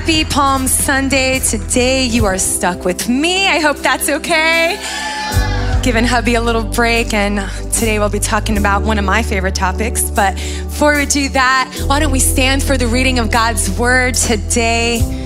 Happy 0.00 0.24
Palm 0.24 0.66
Sunday. 0.66 1.40
Today 1.40 2.06
you 2.06 2.24
are 2.24 2.38
stuck 2.38 2.86
with 2.86 3.06
me. 3.06 3.46
I 3.46 3.60
hope 3.60 3.76
that's 3.76 4.08
okay. 4.08 4.80
Giving 5.82 6.06
hubby 6.06 6.36
a 6.36 6.40
little 6.40 6.64
break, 6.64 7.12
and 7.12 7.38
today 7.70 7.98
we'll 7.98 8.08
be 8.08 8.18
talking 8.18 8.56
about 8.56 8.80
one 8.80 8.98
of 8.98 9.04
my 9.04 9.22
favorite 9.22 9.54
topics. 9.54 10.10
But 10.10 10.36
before 10.36 10.96
we 10.96 11.04
do 11.04 11.28
that, 11.28 11.84
why 11.86 12.00
don't 12.00 12.12
we 12.12 12.18
stand 12.18 12.62
for 12.62 12.78
the 12.78 12.86
reading 12.86 13.18
of 13.18 13.30
God's 13.30 13.78
word 13.78 14.14
today? 14.14 15.19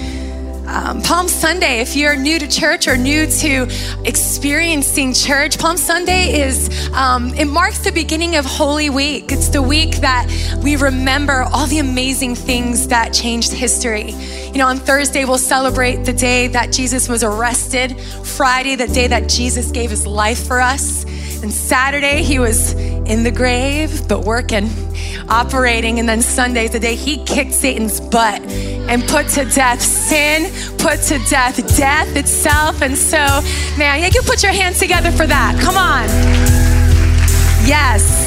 Um, 0.66 1.02
Palm 1.02 1.28
Sunday, 1.28 1.80
if 1.80 1.94
you're 1.94 2.16
new 2.16 2.38
to 2.38 2.48
church 2.48 2.88
or 2.88 2.96
new 2.96 3.26
to 3.26 3.68
experiencing 4.04 5.12
church, 5.12 5.58
Palm 5.58 5.76
Sunday 5.76 6.40
is, 6.40 6.88
um, 6.94 7.34
it 7.34 7.44
marks 7.44 7.80
the 7.80 7.92
beginning 7.92 8.36
of 8.36 8.46
Holy 8.46 8.88
Week. 8.88 9.30
It's 9.30 9.48
the 9.48 9.60
week 9.60 9.96
that 9.96 10.26
we 10.62 10.76
remember 10.76 11.44
all 11.52 11.66
the 11.66 11.80
amazing 11.80 12.34
things 12.34 12.88
that 12.88 13.12
changed 13.12 13.52
history. 13.52 14.12
You 14.12 14.58
know, 14.58 14.66
on 14.66 14.78
Thursday, 14.78 15.26
we'll 15.26 15.36
celebrate 15.36 16.04
the 16.04 16.14
day 16.14 16.46
that 16.48 16.72
Jesus 16.72 17.10
was 17.10 17.22
arrested, 17.22 18.00
Friday, 18.00 18.74
the 18.74 18.88
day 18.88 19.06
that 19.06 19.28
Jesus 19.28 19.70
gave 19.70 19.90
his 19.90 20.06
life 20.06 20.46
for 20.46 20.60
us. 20.60 21.04
And 21.42 21.52
Saturday, 21.52 22.22
he 22.22 22.38
was 22.38 22.72
in 22.72 23.22
the 23.22 23.30
grave, 23.30 24.08
but 24.08 24.24
working, 24.24 24.70
operating. 25.28 25.98
And 25.98 26.08
then 26.08 26.22
Sunday, 26.22 26.68
the 26.68 26.80
day 26.80 26.96
he 26.96 27.22
kicked 27.24 27.52
Satan's 27.52 28.00
butt 28.00 28.40
and 28.88 29.02
put 29.06 29.28
to 29.30 29.44
death 29.44 29.80
sin, 29.82 30.50
put 30.78 31.00
to 31.02 31.18
death 31.30 31.56
death 31.76 32.16
itself. 32.16 32.82
And 32.82 32.96
so, 32.96 33.18
man, 33.78 34.02
you 34.02 34.10
can 34.10 34.22
put 34.22 34.42
your 34.42 34.52
hands 34.52 34.78
together 34.78 35.10
for 35.10 35.26
that. 35.26 35.58
Come 35.60 35.76
on. 35.76 36.08
Yes. 37.66 38.23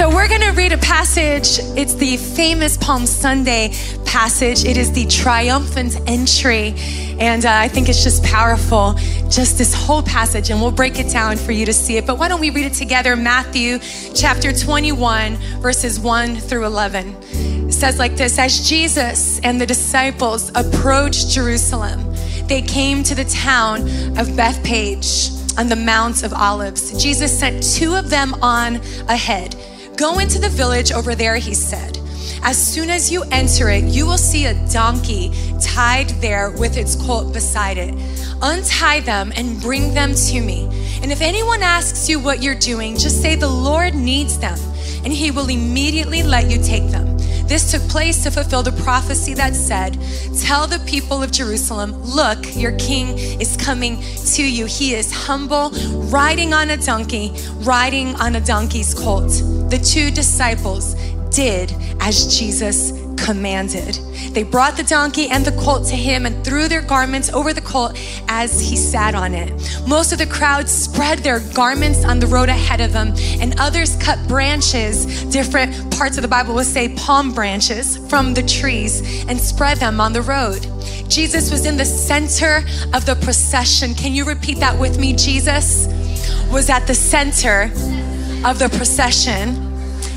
So, 0.00 0.08
we're 0.08 0.28
going 0.28 0.40
to 0.40 0.52
read 0.52 0.72
a 0.72 0.78
passage. 0.78 1.58
It's 1.76 1.92
the 1.92 2.16
famous 2.16 2.78
Palm 2.78 3.04
Sunday 3.04 3.74
passage. 4.06 4.64
It 4.64 4.78
is 4.78 4.92
the 4.92 5.04
triumphant 5.04 5.94
entry. 6.06 6.72
And 7.20 7.44
uh, 7.44 7.50
I 7.52 7.68
think 7.68 7.90
it's 7.90 8.02
just 8.02 8.24
powerful, 8.24 8.94
just 9.28 9.58
this 9.58 9.74
whole 9.74 10.02
passage. 10.02 10.48
And 10.48 10.58
we'll 10.58 10.70
break 10.70 10.98
it 10.98 11.12
down 11.12 11.36
for 11.36 11.52
you 11.52 11.66
to 11.66 11.74
see 11.74 11.98
it. 11.98 12.06
But 12.06 12.18
why 12.18 12.28
don't 12.28 12.40
we 12.40 12.48
read 12.48 12.64
it 12.64 12.72
together? 12.72 13.14
Matthew 13.14 13.78
chapter 14.14 14.54
21, 14.54 15.36
verses 15.60 16.00
1 16.00 16.36
through 16.36 16.64
11. 16.64 17.14
It 17.68 17.72
says 17.72 17.98
like 17.98 18.16
this 18.16 18.38
As 18.38 18.66
Jesus 18.66 19.38
and 19.40 19.60
the 19.60 19.66
disciples 19.66 20.50
approached 20.54 21.28
Jerusalem, 21.28 22.00
they 22.46 22.62
came 22.62 23.02
to 23.02 23.14
the 23.14 23.24
town 23.24 23.82
of 24.18 24.34
Bethphage 24.34 25.28
on 25.58 25.68
the 25.68 25.76
Mount 25.76 26.22
of 26.22 26.32
Olives. 26.32 26.90
Jesus 27.02 27.38
sent 27.38 27.62
two 27.62 27.96
of 27.96 28.08
them 28.08 28.32
on 28.42 28.76
ahead. 29.10 29.54
Go 30.00 30.18
into 30.18 30.38
the 30.38 30.48
village 30.48 30.92
over 30.92 31.14
there, 31.14 31.36
he 31.36 31.52
said. 31.52 31.98
As 32.42 32.56
soon 32.56 32.88
as 32.88 33.12
you 33.12 33.22
enter 33.24 33.68
it, 33.68 33.84
you 33.84 34.06
will 34.06 34.16
see 34.16 34.46
a 34.46 34.54
donkey 34.72 35.30
tied 35.60 36.08
there 36.22 36.52
with 36.52 36.78
its 36.78 36.96
colt 36.96 37.34
beside 37.34 37.76
it. 37.76 37.94
Untie 38.40 39.00
them 39.00 39.30
and 39.36 39.60
bring 39.60 39.92
them 39.92 40.14
to 40.14 40.40
me. 40.40 40.64
And 41.02 41.12
if 41.12 41.20
anyone 41.20 41.62
asks 41.62 42.08
you 42.08 42.18
what 42.18 42.42
you're 42.42 42.54
doing, 42.54 42.96
just 42.96 43.20
say 43.20 43.34
the 43.34 43.46
Lord 43.46 43.94
needs 43.94 44.38
them, 44.38 44.58
and 45.04 45.12
he 45.12 45.30
will 45.30 45.50
immediately 45.50 46.22
let 46.22 46.50
you 46.50 46.56
take 46.62 46.90
them. 46.90 47.18
This 47.46 47.70
took 47.70 47.82
place 47.82 48.22
to 48.22 48.30
fulfill 48.30 48.62
the 48.62 48.72
prophecy 48.84 49.34
that 49.34 49.54
said, 49.54 49.98
Tell 50.40 50.66
the 50.66 50.78
people 50.86 51.22
of 51.22 51.30
Jerusalem, 51.30 51.92
look, 52.04 52.38
your 52.56 52.72
king 52.78 53.18
is 53.38 53.54
coming 53.58 54.00
to 54.34 54.42
you. 54.42 54.64
He 54.64 54.94
is 54.94 55.12
humble, 55.12 55.72
riding 56.08 56.54
on 56.54 56.70
a 56.70 56.78
donkey, 56.78 57.32
riding 57.58 58.14
on 58.14 58.36
a 58.36 58.40
donkey's 58.40 58.94
colt. 58.94 59.42
The 59.70 59.78
two 59.78 60.10
disciples 60.10 60.94
did 61.30 61.72
as 62.00 62.36
Jesus 62.36 62.90
commanded. 63.16 63.94
They 64.34 64.42
brought 64.42 64.76
the 64.76 64.82
donkey 64.82 65.28
and 65.28 65.44
the 65.44 65.52
colt 65.52 65.86
to 65.88 65.94
him 65.94 66.26
and 66.26 66.44
threw 66.44 66.66
their 66.66 66.82
garments 66.82 67.30
over 67.30 67.52
the 67.52 67.60
colt 67.60 67.96
as 68.28 68.60
he 68.60 68.76
sat 68.76 69.14
on 69.14 69.32
it. 69.32 69.52
Most 69.86 70.10
of 70.10 70.18
the 70.18 70.26
crowd 70.26 70.68
spread 70.68 71.20
their 71.20 71.40
garments 71.54 72.04
on 72.04 72.18
the 72.18 72.26
road 72.26 72.48
ahead 72.48 72.80
of 72.80 72.92
them, 72.92 73.14
and 73.40 73.58
others 73.60 73.94
cut 73.96 74.18
branches, 74.26 75.24
different 75.26 75.94
parts 75.96 76.16
of 76.16 76.22
the 76.22 76.28
Bible 76.28 76.54
will 76.54 76.64
say 76.64 76.88
palm 76.96 77.32
branches, 77.32 77.96
from 78.08 78.34
the 78.34 78.42
trees 78.42 79.24
and 79.28 79.38
spread 79.38 79.78
them 79.78 80.00
on 80.00 80.12
the 80.12 80.22
road. 80.22 80.66
Jesus 81.08 81.50
was 81.50 81.66
in 81.66 81.76
the 81.76 81.84
center 81.84 82.64
of 82.92 83.06
the 83.06 83.16
procession. 83.22 83.94
Can 83.94 84.14
you 84.14 84.24
repeat 84.24 84.58
that 84.58 84.78
with 84.78 84.98
me? 84.98 85.12
Jesus 85.12 85.86
was 86.50 86.68
at 86.70 86.86
the 86.86 86.94
center 86.94 87.70
of 88.44 88.58
the 88.58 88.68
procession 88.70 89.70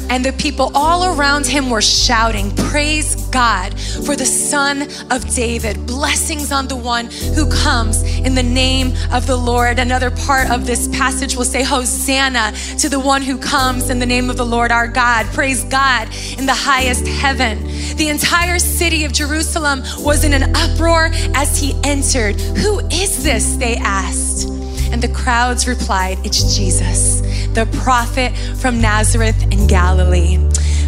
and 0.10 0.24
the 0.24 0.34
people 0.34 0.72
all 0.76 1.18
around 1.18 1.46
him 1.46 1.70
were 1.70 1.82
shouting, 1.82 2.56
Praise 2.56 3.16
God 3.28 3.74
for 4.06 4.16
the 4.16 4.26
Son 4.26 4.84
of 5.10 5.28
David. 5.34 5.88
Blessings 5.88 6.52
on 6.52 6.68
the 6.68 6.76
one 6.76 7.08
who 7.08 7.50
comes 7.50 8.04
in 8.20 8.36
the 8.36 8.44
name 8.44 8.94
of 9.12 9.26
the 9.26 9.36
Lord. 9.36 9.80
Another 9.80 10.12
part 10.12 10.52
of 10.52 10.66
this 10.66 10.88
passage 10.90 11.36
will 11.36 11.46
say, 11.46 11.64
Hosanna 11.64 12.54
to 12.80 12.90
the 12.90 13.00
one 13.00 13.22
who 13.22 13.38
comes 13.38 13.90
in 13.90 14.00
the 14.00 14.06
name 14.06 14.30
of 14.30 14.38
the 14.38 14.46
Lord 14.46 14.72
our 14.72 14.88
God. 14.88 15.26
Praise 15.28 15.64
God 15.64 16.10
in 16.38 16.46
the 16.46 16.54
highest 16.54 17.08
heaven. 17.08 17.64
The 17.96 18.10
entire 18.10 18.60
city 18.60 19.06
of 19.06 19.14
Jerusalem 19.14 19.82
was 20.00 20.24
in 20.24 20.34
an 20.34 20.56
uproar 20.56 21.10
as 21.34 21.60
he 21.60 21.74
entered. 21.84 22.40
Who 22.40 22.80
is 22.90 23.24
this? 23.24 23.56
They 23.56 23.78
asked. 23.78 24.50
And 24.94 25.02
the 25.02 25.08
crowds 25.08 25.68
replied, 25.68 26.20
It's 26.24 26.56
Jesus, 26.56 27.43
the 27.54 27.66
prophet 27.84 28.36
from 28.58 28.82
Nazareth 28.82 29.42
in 29.52 29.68
Galilee. 29.68 30.38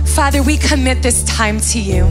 Father, 0.05 0.41
we 0.41 0.57
commit 0.57 1.03
this 1.03 1.23
time 1.23 1.59
to 1.59 1.79
you. 1.79 2.05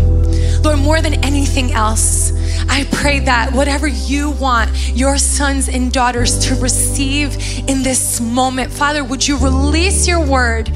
Lord, 0.63 0.79
more 0.79 1.01
than 1.01 1.15
anything 1.25 1.73
else, 1.73 2.33
I 2.69 2.85
pray 2.93 3.21
that 3.21 3.53
whatever 3.53 3.87
you 3.87 4.31
want 4.33 4.71
your 4.95 5.19
sons 5.19 5.69
and 5.69 5.93
daughters 5.93 6.39
to 6.47 6.55
receive 6.57 7.37
in 7.69 7.83
this 7.83 8.21
moment, 8.21 8.73
Father, 8.73 9.03
would 9.03 9.27
you 9.27 9.37
release 9.39 10.07
your 10.07 10.25
word? 10.25 10.71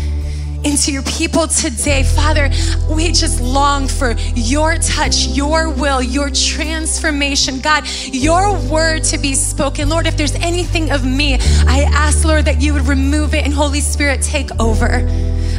Into 0.65 0.93
your 0.93 1.03
people 1.03 1.47
today. 1.47 2.03
Father, 2.03 2.51
we 2.91 3.13
just 3.13 3.41
long 3.41 3.87
for 3.87 4.15
your 4.35 4.77
touch, 4.77 5.29
your 5.29 5.71
will, 5.71 6.03
your 6.03 6.31
transformation. 6.31 7.61
God, 7.61 7.85
your 8.07 8.59
word 8.69 9.05
to 9.05 9.19
be 9.19 9.35
spoken. 9.35 9.89
Lord, 9.89 10.07
if 10.07 10.17
there's 10.17 10.35
anything 10.37 10.91
of 10.91 11.05
me, 11.05 11.35
I 11.67 11.89
ask, 11.93 12.25
Lord, 12.25 12.45
that 12.47 12.61
you 12.61 12.73
would 12.75 12.87
remove 12.87 13.35
it 13.35 13.45
and 13.45 13.53
Holy 13.53 13.81
Spirit 13.81 14.23
take 14.23 14.51
over. 14.61 15.07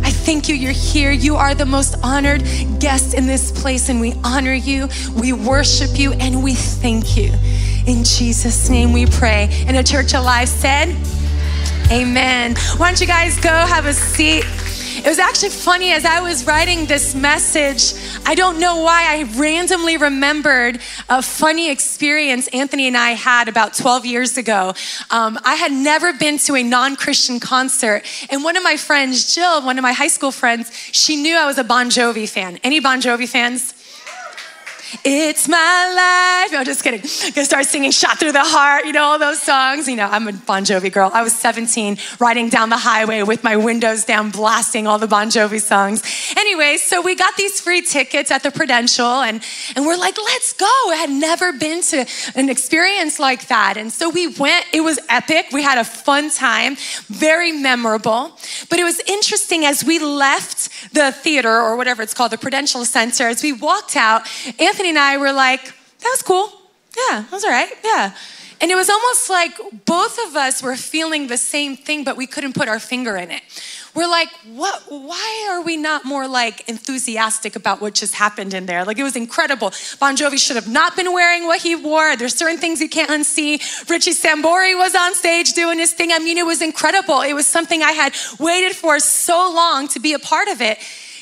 I 0.04 0.12
thank 0.12 0.50
you, 0.50 0.56
you're 0.56 0.72
here. 0.72 1.12
You 1.12 1.36
are 1.36 1.54
the 1.54 1.66
most 1.66 1.96
honored 2.04 2.44
guest 2.80 3.14
in 3.14 3.28
this 3.28 3.52
place, 3.52 3.90
and 3.90 4.00
we 4.00 4.14
honor 4.24 4.54
you, 4.54 4.90
we 5.16 5.34
worship 5.34 6.00
you, 6.00 6.14
and 6.14 6.44
we 6.44 6.56
thank 6.56 7.18
you. 7.18 7.34
In 7.86 8.04
Jesus' 8.04 8.70
name 8.70 8.94
we 8.94 9.06
pray. 9.06 9.50
And 9.68 9.78
a 9.78 9.84
church 9.84 10.14
alive 10.14 10.50
said, 10.50 10.96
Amen. 11.92 12.56
Why 12.78 12.90
don't 12.90 13.02
you 13.02 13.08
guys 13.08 13.40
go 13.40 13.50
have 13.50 13.88
a 13.88 13.94
seat? 13.94 14.46
It 15.00 15.08
was 15.08 15.18
actually 15.18 15.52
funny 15.52 15.94
as 15.94 16.04
I 16.04 16.20
was 16.20 16.46
writing 16.46 16.86
this 16.86 17.16
message. 17.16 17.94
I 18.26 18.36
don't 18.36 18.60
know 18.60 18.82
why 18.82 19.06
I 19.08 19.24
randomly 19.40 19.96
remembered 19.96 20.82
a 21.08 21.22
funny 21.22 21.72
experience 21.72 22.50
Anthony 22.50 22.86
and 22.86 22.98
I 22.98 23.12
had 23.12 23.48
about 23.48 23.74
12 23.76 24.06
years 24.06 24.38
ago. 24.38 24.74
Um, 25.10 25.40
I 25.46 25.56
had 25.56 25.72
never 25.72 26.12
been 26.12 26.38
to 26.40 26.56
a 26.58 26.64
non 26.64 26.98
Christian 26.98 27.40
concert, 27.40 28.04
and 28.30 28.44
one 28.44 28.58
of 28.58 28.64
my 28.64 28.76
friends, 28.76 29.34
Jill, 29.34 29.66
one 29.66 29.78
of 29.78 29.84
my 29.84 29.94
high 29.94 30.10
school 30.10 30.32
friends, 30.32 30.70
she 30.92 31.16
knew 31.16 31.38
I 31.38 31.46
was 31.46 31.58
a 31.58 31.64
Bon 31.64 31.90
Jovi 31.90 32.28
fan. 32.28 32.60
Any 32.62 32.82
Bon 32.82 33.00
Jovi 33.00 33.28
fans? 33.28 33.74
It's 35.04 35.48
my 35.48 36.44
life. 36.46 36.52
No, 36.52 36.64
just 36.64 36.84
kidding. 36.84 37.02
Gonna 37.34 37.46
start 37.46 37.66
singing 37.66 37.92
Shot 37.92 38.20
Through 38.20 38.32
the 38.32 38.44
Heart, 38.44 38.86
you 38.86 38.92
know, 38.92 39.04
all 39.04 39.20
those 39.20 39.42
songs. 39.42 39.88
You 39.88 39.96
know, 39.96 40.08
I'm 40.08 40.28
a 40.28 40.34
Bon 40.34 40.64
Jovi 40.64 40.92
girl. 40.92 41.12
I 41.14 41.22
was 41.22 41.34
17 41.34 41.98
riding 42.20 42.50
down 42.50 42.70
the 42.70 42.78
highway 42.78 43.24
with 43.24 43.44
my 43.44 43.56
windows 43.56 44.04
down, 44.06 44.32
blasting 44.32 44.88
all 44.88 44.98
the 44.98 45.08
Bon 45.08 45.28
Jovi 45.28 45.62
songs. 45.62 46.02
Anyway, 46.38 46.78
so 46.78 47.02
we 47.02 47.16
got 47.16 47.36
these 47.38 47.62
free 47.62 47.82
tickets 47.82 48.32
at 48.32 48.44
the 48.44 48.52
Prudential 48.52 49.22
and, 49.22 49.44
and 49.76 49.86
we're 49.86 49.98
like, 49.98 50.18
let's 50.18 50.54
go. 50.54 50.66
I 50.66 50.96
had 51.00 51.10
never 51.10 51.54
been 51.54 51.82
to 51.82 52.06
an 52.36 52.50
experience 52.50 53.20
like 53.20 53.48
that. 53.48 53.78
And 53.78 53.92
so 53.92 54.10
we 54.10 54.28
went. 54.28 54.66
It 54.74 54.82
was 54.82 55.00
epic. 55.10 55.48
We 55.52 55.62
had 55.62 55.78
a 55.78 55.84
fun 55.84 56.32
time, 56.32 56.78
very 57.08 57.52
memorable. 57.52 58.32
But 58.70 58.80
it 58.80 58.84
was 58.84 59.00
interesting 59.08 59.66
as 59.66 59.84
we 59.84 60.00
left 60.00 60.94
the 60.94 61.12
theater 61.12 61.52
or 61.52 61.76
whatever 61.76 62.02
it's 62.02 62.14
called, 62.14 62.32
the 62.32 62.38
Prudential 62.38 62.86
Center, 62.86 63.28
as 63.28 63.44
we 63.44 63.54
walked 63.54 63.96
out, 63.96 64.28
Anthony 64.60 64.79
and 64.86 64.98
I 64.98 65.18
were 65.18 65.32
like, 65.32 65.64
that 65.64 66.10
was 66.10 66.22
cool. 66.22 66.52
Yeah, 66.96 67.22
that 67.22 67.32
was 67.32 67.44
all 67.44 67.52
right. 67.52 67.72
Yeah. 67.84 68.16
And 68.62 68.70
it 68.70 68.76
was 68.76 68.90
almost 68.90 69.30
like 69.30 69.58
both 69.86 70.20
of 70.28 70.36
us 70.36 70.62
were 70.62 70.76
feeling 70.76 71.28
the 71.28 71.38
same 71.38 71.78
thing, 71.78 72.04
but 72.04 72.18
we 72.18 72.28
couldn't 72.28 72.54
put 72.54 72.68
our 72.68 72.80
finger 72.80 73.16
in 73.16 73.32
it. 73.32 73.42
We're 73.96 74.08
like, 74.08 74.30
what? 74.46 74.84
Why 74.88 75.48
are 75.50 75.62
we 75.62 75.78
not 75.78 76.06
more 76.06 76.28
like 76.28 76.68
enthusiastic 76.70 77.56
about 77.56 77.82
what 77.82 77.96
just 77.96 78.14
happened 78.14 78.54
in 78.54 78.66
there? 78.66 78.84
Like 78.84 79.00
it 79.00 79.04
was 79.04 79.16
incredible. 79.16 79.72
Bon 80.00 80.16
Jovi 80.16 80.38
should 80.38 80.58
have 80.58 80.68
not 80.68 80.96
been 80.96 81.12
wearing 81.14 81.48
what 81.48 81.62
he 81.62 81.76
wore. 81.76 82.16
There's 82.18 82.36
certain 82.36 82.58
things 82.58 82.82
you 82.82 82.90
can't 82.90 83.10
unsee. 83.10 83.60
Richie 83.90 84.12
Sambora 84.12 84.78
was 84.78 84.94
on 84.94 85.16
stage 85.16 85.54
doing 85.54 85.80
his 85.80 85.94
thing. 85.94 86.12
I 86.12 86.20
mean, 86.20 86.38
it 86.38 86.46
was 86.46 86.62
incredible. 86.62 87.22
It 87.22 87.34
was 87.34 87.48
something 87.48 87.82
I 87.82 87.94
had 87.94 88.14
waited 88.40 88.76
for 88.76 89.00
so 89.00 89.52
long 89.54 89.88
to 89.90 90.00
be 90.00 90.14
a 90.14 90.20
part 90.20 90.50
of 90.50 90.62
it. 90.62 90.78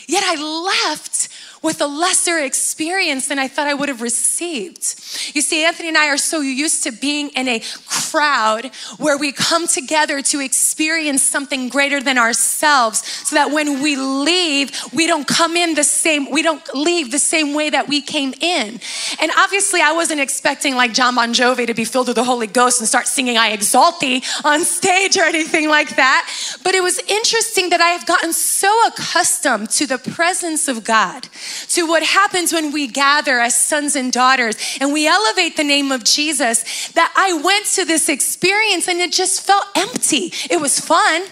Yet 0.07 0.23
I 0.25 0.35
left 0.35 1.29
with 1.61 1.81
a 1.81 1.87
lesser 1.87 2.39
experience 2.39 3.27
than 3.27 3.39
I 3.39 3.47
thought 3.47 3.67
I 3.67 3.73
would 3.73 3.89
have 3.89 4.01
received. 4.01 4.95
You 5.33 5.41
see, 5.41 5.63
Anthony 5.63 5.89
and 5.89 5.97
I 5.97 6.07
are 6.07 6.17
so 6.17 6.41
used 6.41 6.83
to 6.83 6.91
being 6.91 7.29
in 7.29 7.47
a 7.47 7.61
crowd 7.87 8.71
where 8.97 9.17
we 9.17 9.31
come 9.31 9.67
together 9.67 10.21
to 10.21 10.39
experience 10.39 11.23
something 11.23 11.69
greater 11.69 12.01
than 12.01 12.17
ourselves 12.17 13.05
so 13.27 13.35
that 13.35 13.51
when 13.51 13.81
we 13.81 13.95
leave, 13.95 14.71
we 14.93 15.07
don't 15.07 15.27
come 15.27 15.55
in 15.55 15.75
the 15.75 15.83
same, 15.83 16.29
we 16.31 16.41
don't 16.41 16.63
leave 16.73 17.11
the 17.11 17.19
same 17.19 17.53
way 17.53 17.69
that 17.69 17.87
we 17.87 18.01
came 18.01 18.33
in. 18.39 18.79
And 19.19 19.31
obviously, 19.37 19.81
I 19.81 19.93
wasn't 19.93 20.21
expecting 20.21 20.75
like 20.75 20.93
John 20.93 21.15
Bon 21.15 21.33
Jovi 21.33 21.67
to 21.67 21.73
be 21.73 21.85
filled 21.85 22.07
with 22.07 22.15
the 22.15 22.23
Holy 22.23 22.47
Ghost 22.47 22.79
and 22.79 22.87
start 22.87 23.07
singing 23.07 23.37
I 23.37 23.49
Exalt 23.49 23.99
Thee 23.99 24.23
on 24.43 24.63
stage 24.63 25.17
or 25.17 25.23
anything 25.23 25.69
like 25.69 25.95
that. 25.95 26.29
But 26.63 26.75
it 26.75 26.83
was 26.83 26.99
interesting 27.07 27.69
that 27.69 27.81
I 27.81 27.89
have 27.89 28.05
gotten 28.05 28.33
so 28.33 28.87
accustomed 28.87 29.69
to 29.71 29.87
the 29.87 29.97
presence 29.97 30.67
of 30.67 30.83
God 30.83 31.27
to 31.69 31.87
what 31.87 32.03
happens 32.03 32.53
when 32.53 32.71
we 32.71 32.87
gather 32.87 33.39
as 33.39 33.55
sons 33.55 33.95
and 33.95 34.11
daughters 34.11 34.55
and 34.79 34.93
we 34.93 35.07
elevate 35.07 35.57
the 35.57 35.63
name 35.63 35.91
of 35.91 36.03
Jesus 36.03 36.89
that 36.89 37.13
I 37.15 37.33
went 37.33 37.65
to 37.67 37.85
this 37.85 38.09
experience 38.09 38.87
and 38.87 38.99
it 38.99 39.11
just 39.11 39.45
felt 39.45 39.65
empty. 39.75 40.31
It 40.49 40.59
was 40.59 40.79
fun. 40.79 41.23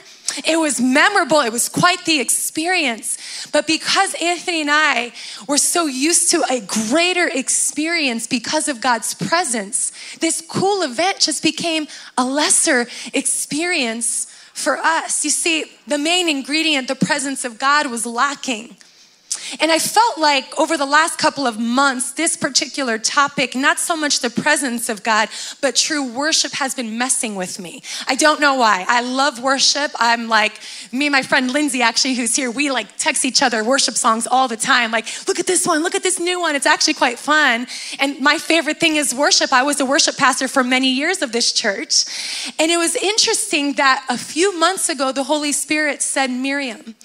It 0.44 0.57
was 0.57 0.81
memorable. 0.81 1.39
It 1.39 1.51
was 1.51 1.69
quite 1.69 2.03
the 2.06 2.19
experience. 2.19 3.47
But 3.51 3.67
because 3.67 4.15
Anthony 4.21 4.62
and 4.62 4.71
I 4.71 5.13
were 5.47 5.57
so 5.57 5.85
used 5.85 6.31
to 6.31 6.44
a 6.50 6.61
greater 6.61 7.27
experience 7.27 8.27
because 8.27 8.68
of 8.68 8.81
God's 8.81 9.13
presence, 9.13 9.91
this 10.19 10.41
cool 10.41 10.81
event 10.81 11.19
just 11.19 11.44
became 11.44 11.88
a 12.18 12.25
lesser 12.25 12.88
experience 13.13 14.25
for 14.53 14.77
us. 14.77 15.23
You 15.23 15.31
see, 15.31 15.65
the 15.88 15.97
main 15.97 16.27
ingredient, 16.27 16.88
the 16.88 16.95
presence 16.95 17.45
of 17.45 17.59
God, 17.59 17.88
was 17.88 18.06
lacking. 18.06 18.77
And 19.59 19.71
I 19.71 19.80
felt 19.80 20.18
like 20.18 20.59
over 20.59 20.77
the 20.77 20.86
last 20.86 21.18
couple 21.18 21.45
of 21.47 21.59
months, 21.59 22.12
this 22.12 22.38
particular 22.38 22.97
topic, 22.97 23.56
not 23.56 23.80
so 23.80 23.95
much 23.95 24.19
the 24.19 24.30
presence 24.30 24.89
of 24.89 25.03
God, 25.03 25.30
but 25.62 25.75
true 25.75 26.03
worship 26.12 26.53
has 26.53 26.74
been 26.74 26.97
messing 26.97 27.36
with 27.36 27.59
me. 27.59 27.81
I 28.07 28.15
don't 28.15 28.39
know 28.39 28.56
why. 28.56 28.86
I 28.88 29.01
love 29.01 29.42
worship. 29.42 29.92
I'm 30.00 30.27
like, 30.27 30.59
me 30.92 31.07
and 31.07 31.12
my 31.12 31.21
friend 31.21 31.51
Lindsay, 31.51 31.81
actually, 31.81 32.15
who's 32.15 32.36
here, 32.36 32.51
we 32.51 32.71
like 32.71 32.97
text 32.97 33.25
each 33.25 33.42
other 33.42 33.63
worship 33.63 33.95
songs 33.95 34.27
all 34.27 34.47
the 34.47 34.57
time. 34.57 34.92
Like, 34.92 35.07
look 35.27 35.39
at 35.39 35.47
this 35.47 35.65
one, 35.65 35.83
look 35.83 35.95
at 35.95 36.03
this 36.03 36.19
new 36.19 36.39
one. 36.39 36.56
It's 36.56 36.65
actually 36.65 36.95
quite 36.95 37.19
fun. 37.19 37.68
And 38.00 38.19
my 38.19 38.38
favorite 38.38 38.80
thing 38.80 38.95
is 38.95 39.13
worship. 39.13 39.51
I 39.53 39.63
was 39.63 39.80
a 39.80 39.86
worship 39.86 40.18
pastor 40.18 40.47
for 40.47 40.63
many 40.63 40.92
years 40.92 41.21
of 41.21 41.31
this 41.31 41.51
church. 41.51 42.06
And 42.59 42.71
it 42.71 42.77
was 42.77 42.95
interesting 42.95 43.74
that 43.74 44.06
a 44.09 44.18
few 44.18 44.57
months 44.59 44.89
ago, 44.89 45.12
the 45.12 45.24
Holy 45.24 45.51
Spirit 45.51 46.01
said, 46.01 46.30
Miriam, 46.31 46.95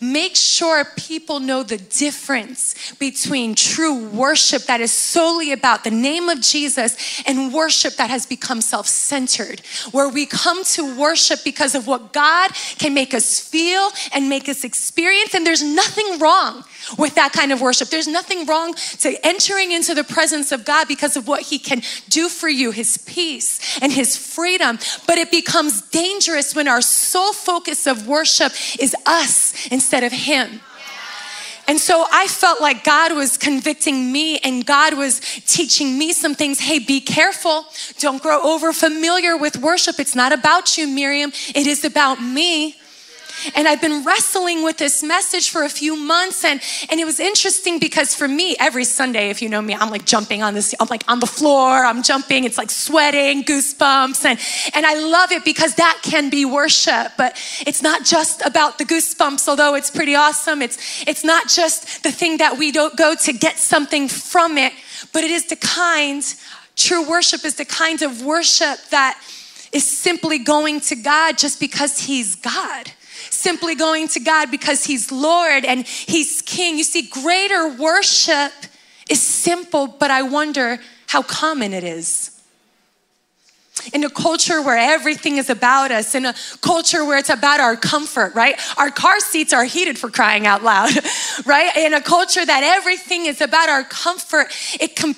Make 0.00 0.36
sure 0.36 0.84
people 0.96 1.40
know 1.40 1.64
the 1.64 1.76
difference 1.76 2.92
between 3.00 3.56
true 3.56 4.08
worship 4.10 4.62
that 4.62 4.80
is 4.80 4.92
solely 4.92 5.50
about 5.50 5.82
the 5.82 5.90
name 5.90 6.28
of 6.28 6.40
Jesus 6.40 7.22
and 7.26 7.52
worship 7.52 7.94
that 7.94 8.08
has 8.08 8.24
become 8.24 8.60
self 8.60 8.86
centered, 8.86 9.60
where 9.90 10.08
we 10.08 10.24
come 10.24 10.62
to 10.64 10.96
worship 10.96 11.42
because 11.42 11.74
of 11.74 11.88
what 11.88 12.12
God 12.12 12.52
can 12.78 12.94
make 12.94 13.12
us 13.12 13.40
feel 13.40 13.90
and 14.14 14.28
make 14.28 14.48
us 14.48 14.62
experience. 14.62 15.34
And 15.34 15.44
there's 15.44 15.64
nothing 15.64 16.20
wrong 16.20 16.64
with 16.96 17.14
that 17.16 17.32
kind 17.32 17.52
of 17.52 17.60
worship. 17.60 17.88
There's 17.88 18.08
nothing 18.08 18.46
wrong 18.46 18.74
to 19.00 19.26
entering 19.26 19.72
into 19.72 19.94
the 19.94 20.04
presence 20.04 20.52
of 20.52 20.64
God 20.64 20.88
because 20.88 21.16
of 21.16 21.28
what 21.28 21.42
He 21.42 21.58
can 21.58 21.82
do 22.08 22.28
for 22.28 22.48
you, 22.48 22.70
His 22.70 22.98
peace 22.98 23.78
and 23.82 23.92
His 23.92 24.16
freedom. 24.16 24.78
But 25.06 25.18
it 25.18 25.30
becomes 25.30 25.82
dangerous 25.82 26.54
when 26.54 26.68
our 26.68 26.80
sole 26.80 27.32
focus 27.32 27.86
of 27.86 28.06
worship 28.06 28.52
is 28.78 28.94
us 29.06 29.66
instead 29.68 30.04
of 30.04 30.12
Him. 30.12 30.60
And 31.68 31.78
so 31.78 32.06
I 32.10 32.26
felt 32.28 32.62
like 32.62 32.82
God 32.82 33.14
was 33.14 33.36
convicting 33.36 34.10
me 34.10 34.38
and 34.38 34.64
God 34.64 34.94
was 34.96 35.20
teaching 35.46 35.98
me 35.98 36.14
some 36.14 36.34
things. 36.34 36.58
Hey, 36.58 36.78
be 36.78 36.98
careful. 36.98 37.66
Don't 37.98 38.22
grow 38.22 38.40
over 38.40 38.72
familiar 38.72 39.36
with 39.36 39.58
worship. 39.58 40.00
It's 40.00 40.14
not 40.14 40.32
about 40.32 40.78
you, 40.78 40.86
Miriam. 40.86 41.30
It 41.54 41.66
is 41.66 41.84
about 41.84 42.22
me. 42.22 42.76
And 43.54 43.68
I've 43.68 43.80
been 43.80 44.04
wrestling 44.04 44.62
with 44.62 44.78
this 44.78 45.02
message 45.02 45.50
for 45.50 45.64
a 45.64 45.68
few 45.68 45.96
months. 45.96 46.44
And, 46.44 46.60
and 46.90 47.00
it 47.00 47.04
was 47.04 47.20
interesting 47.20 47.78
because 47.78 48.14
for 48.14 48.28
me, 48.28 48.56
every 48.58 48.84
Sunday, 48.84 49.30
if 49.30 49.42
you 49.42 49.48
know 49.48 49.62
me, 49.62 49.74
I'm 49.74 49.90
like 49.90 50.04
jumping 50.04 50.42
on 50.42 50.54
this, 50.54 50.74
I'm 50.80 50.88
like 50.88 51.04
on 51.08 51.20
the 51.20 51.26
floor, 51.26 51.84
I'm 51.84 52.02
jumping, 52.02 52.44
it's 52.44 52.58
like 52.58 52.70
sweating, 52.70 53.44
goosebumps. 53.44 54.24
And, 54.24 54.38
and 54.74 54.86
I 54.86 54.94
love 54.94 55.32
it 55.32 55.44
because 55.44 55.74
that 55.76 56.00
can 56.02 56.30
be 56.30 56.44
worship. 56.44 57.12
But 57.16 57.36
it's 57.66 57.82
not 57.82 58.04
just 58.04 58.44
about 58.44 58.78
the 58.78 58.84
goosebumps, 58.84 59.48
although 59.48 59.74
it's 59.74 59.90
pretty 59.90 60.14
awesome. 60.14 60.62
It's, 60.62 61.06
it's 61.06 61.24
not 61.24 61.48
just 61.48 62.02
the 62.02 62.12
thing 62.12 62.38
that 62.38 62.58
we 62.58 62.72
don't 62.72 62.96
go 62.96 63.14
to 63.14 63.32
get 63.32 63.58
something 63.58 64.08
from 64.08 64.58
it, 64.58 64.72
but 65.12 65.24
it 65.24 65.30
is 65.30 65.46
the 65.46 65.56
kind, 65.56 66.22
true 66.76 67.08
worship 67.08 67.44
is 67.44 67.56
the 67.56 67.64
kind 67.64 68.02
of 68.02 68.22
worship 68.22 68.78
that 68.90 69.20
is 69.72 69.86
simply 69.86 70.38
going 70.38 70.80
to 70.80 70.96
God 70.96 71.36
just 71.36 71.60
because 71.60 71.98
He's 72.00 72.34
God 72.34 72.92
simply 73.38 73.74
going 73.74 74.08
to 74.08 74.20
God 74.20 74.50
because 74.50 74.84
He's 74.84 75.12
Lord 75.12 75.64
and 75.64 75.86
He's 75.86 76.42
King. 76.42 76.76
You 76.76 76.84
see, 76.84 77.02
greater 77.02 77.68
worship 77.68 78.52
is 79.08 79.22
simple, 79.22 79.86
but 79.86 80.10
I 80.10 80.22
wonder 80.22 80.78
how 81.06 81.22
common 81.22 81.72
it 81.72 81.84
is. 81.84 82.34
In 83.94 84.02
a 84.02 84.10
culture 84.10 84.60
where 84.60 84.76
everything 84.76 85.36
is 85.36 85.48
about 85.48 85.92
us, 85.92 86.14
in 86.14 86.26
a 86.26 86.34
culture 86.60 87.04
where 87.04 87.16
it's 87.16 87.30
about 87.30 87.60
our 87.60 87.76
comfort, 87.76 88.34
right? 88.34 88.60
Our 88.76 88.90
car 88.90 89.20
seats 89.20 89.52
are 89.52 89.64
heated 89.64 89.98
for 89.98 90.10
crying 90.10 90.46
out 90.46 90.64
loud, 90.64 90.90
right? 91.46 91.74
In 91.76 91.94
a 91.94 92.00
culture 92.00 92.44
that 92.44 92.62
everything 92.64 93.26
is 93.26 93.40
about 93.40 93.68
our 93.68 93.84
comfort, 93.84 94.48
it 94.80 94.96
can 94.96 95.14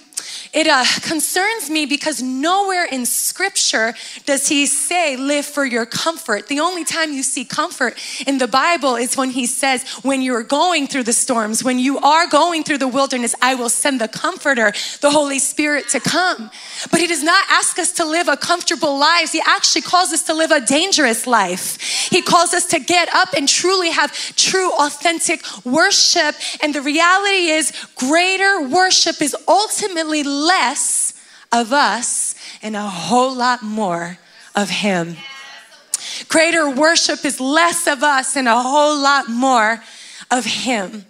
it 0.53 0.67
uh, 0.67 0.85
concerns 1.03 1.71
me 1.71 1.87
because 1.87 2.21
nowhere 2.21 2.85
in 2.85 3.07
scripture 3.07 3.95
does 4.27 4.49
he 4.49 4.67
say, 4.67 5.17
live 5.17 5.47
for 5.47 5.65
your 5.65 5.87
comfort. 5.87 6.49
The 6.49 6.59
only 6.59 6.85
time 6.85 7.13
you 7.13 7.23
see 7.23 7.45
comfort 7.45 7.97
in 8.27 8.39
the 8.39 8.49
Bible 8.49 8.97
is 8.97 9.17
when 9.17 9.31
he 9.31 9.47
says, 9.47 9.85
when 10.03 10.23
you're 10.23 10.43
going 10.43 10.89
through 10.89 11.05
the 11.05 11.13
storms, 11.13 11.63
when 11.63 11.79
you 11.79 11.99
are 11.99 12.27
going 12.27 12.65
through 12.65 12.79
the 12.79 12.89
wilderness, 12.89 13.35
I 13.41 13.55
will 13.55 13.69
send 13.69 14.01
the 14.01 14.09
comforter, 14.09 14.73
the 15.01 15.11
Holy 15.11 15.39
Spirit, 15.39 15.89
to 15.91 16.01
come. 16.01 16.51
But 16.91 17.01
he 17.01 17.07
does 17.07 17.23
not 17.23 17.45
ask 17.49 17.79
us 17.79 17.93
to 17.93 18.05
live 18.05 18.27
a 18.27 18.37
comfortable 18.37 18.99
life. 18.99 19.33
He 19.33 19.43
actually 19.47 19.83
calls 19.83 20.13
us 20.13 20.25
to 20.25 20.35
live 20.35 20.51
a 20.51 20.61
dangerous 20.61 21.27
life. 21.29 21.81
He 22.11 22.23
calls 22.23 22.53
us 22.55 22.67
to 22.67 22.81
get 22.81 23.09
up 23.15 23.35
and 23.37 23.49
truly 23.49 23.91
have 23.91 24.13
true, 24.35 24.73
authentic 24.73 25.45
worship. 25.65 26.35
And 26.61 26.75
the 26.75 26.83
reality 26.83 27.51
is, 27.51 27.73
greater 27.95 28.63
worship 28.63 29.23
is 29.23 29.37
ultimately 29.47 30.25
less 30.47 31.15
of 31.53 31.73
us 31.73 32.35
and 32.63 32.77
a 32.77 32.83
whole 32.83 33.35
lot 33.35 33.63
more 33.63 34.19
of 34.55 34.71
Him. 34.71 35.17
Greater 36.29 36.71
worship 36.71 37.25
is 37.25 37.41
less 37.41 37.87
of 37.87 38.03
us 38.03 38.37
and 38.37 38.49
a 38.49 38.63
whole 38.63 38.99
lot 38.99 39.29
more 39.29 39.83
of 40.31 40.45
Him. 40.45 41.05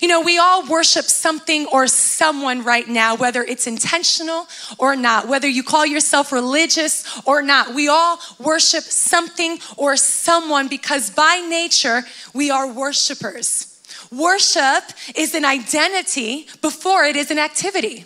You 0.00 0.08
know, 0.08 0.20
we 0.20 0.38
all 0.38 0.66
worship 0.66 1.04
something 1.04 1.66
or 1.66 1.86
someone 1.86 2.62
right 2.62 2.86
now, 2.86 3.16
whether 3.16 3.42
it's 3.42 3.66
intentional 3.66 4.46
or 4.78 4.96
not, 4.96 5.28
whether 5.28 5.48
you 5.48 5.62
call 5.62 5.86
yourself 5.86 6.32
religious 6.32 7.20
or 7.26 7.42
not. 7.42 7.74
We 7.74 7.88
all 7.88 8.18
worship 8.38 8.84
something 8.84 9.58
or 9.76 9.96
someone 9.96 10.68
because 10.68 11.10
by 11.10 11.44
nature 11.48 12.02
we 12.32 12.50
are 12.50 12.70
worshipers. 12.70 13.68
Worship 14.10 14.84
is 15.14 15.34
an 15.34 15.44
identity 15.44 16.46
before 16.60 17.04
it 17.04 17.16
is 17.16 17.30
an 17.30 17.38
activity. 17.38 18.04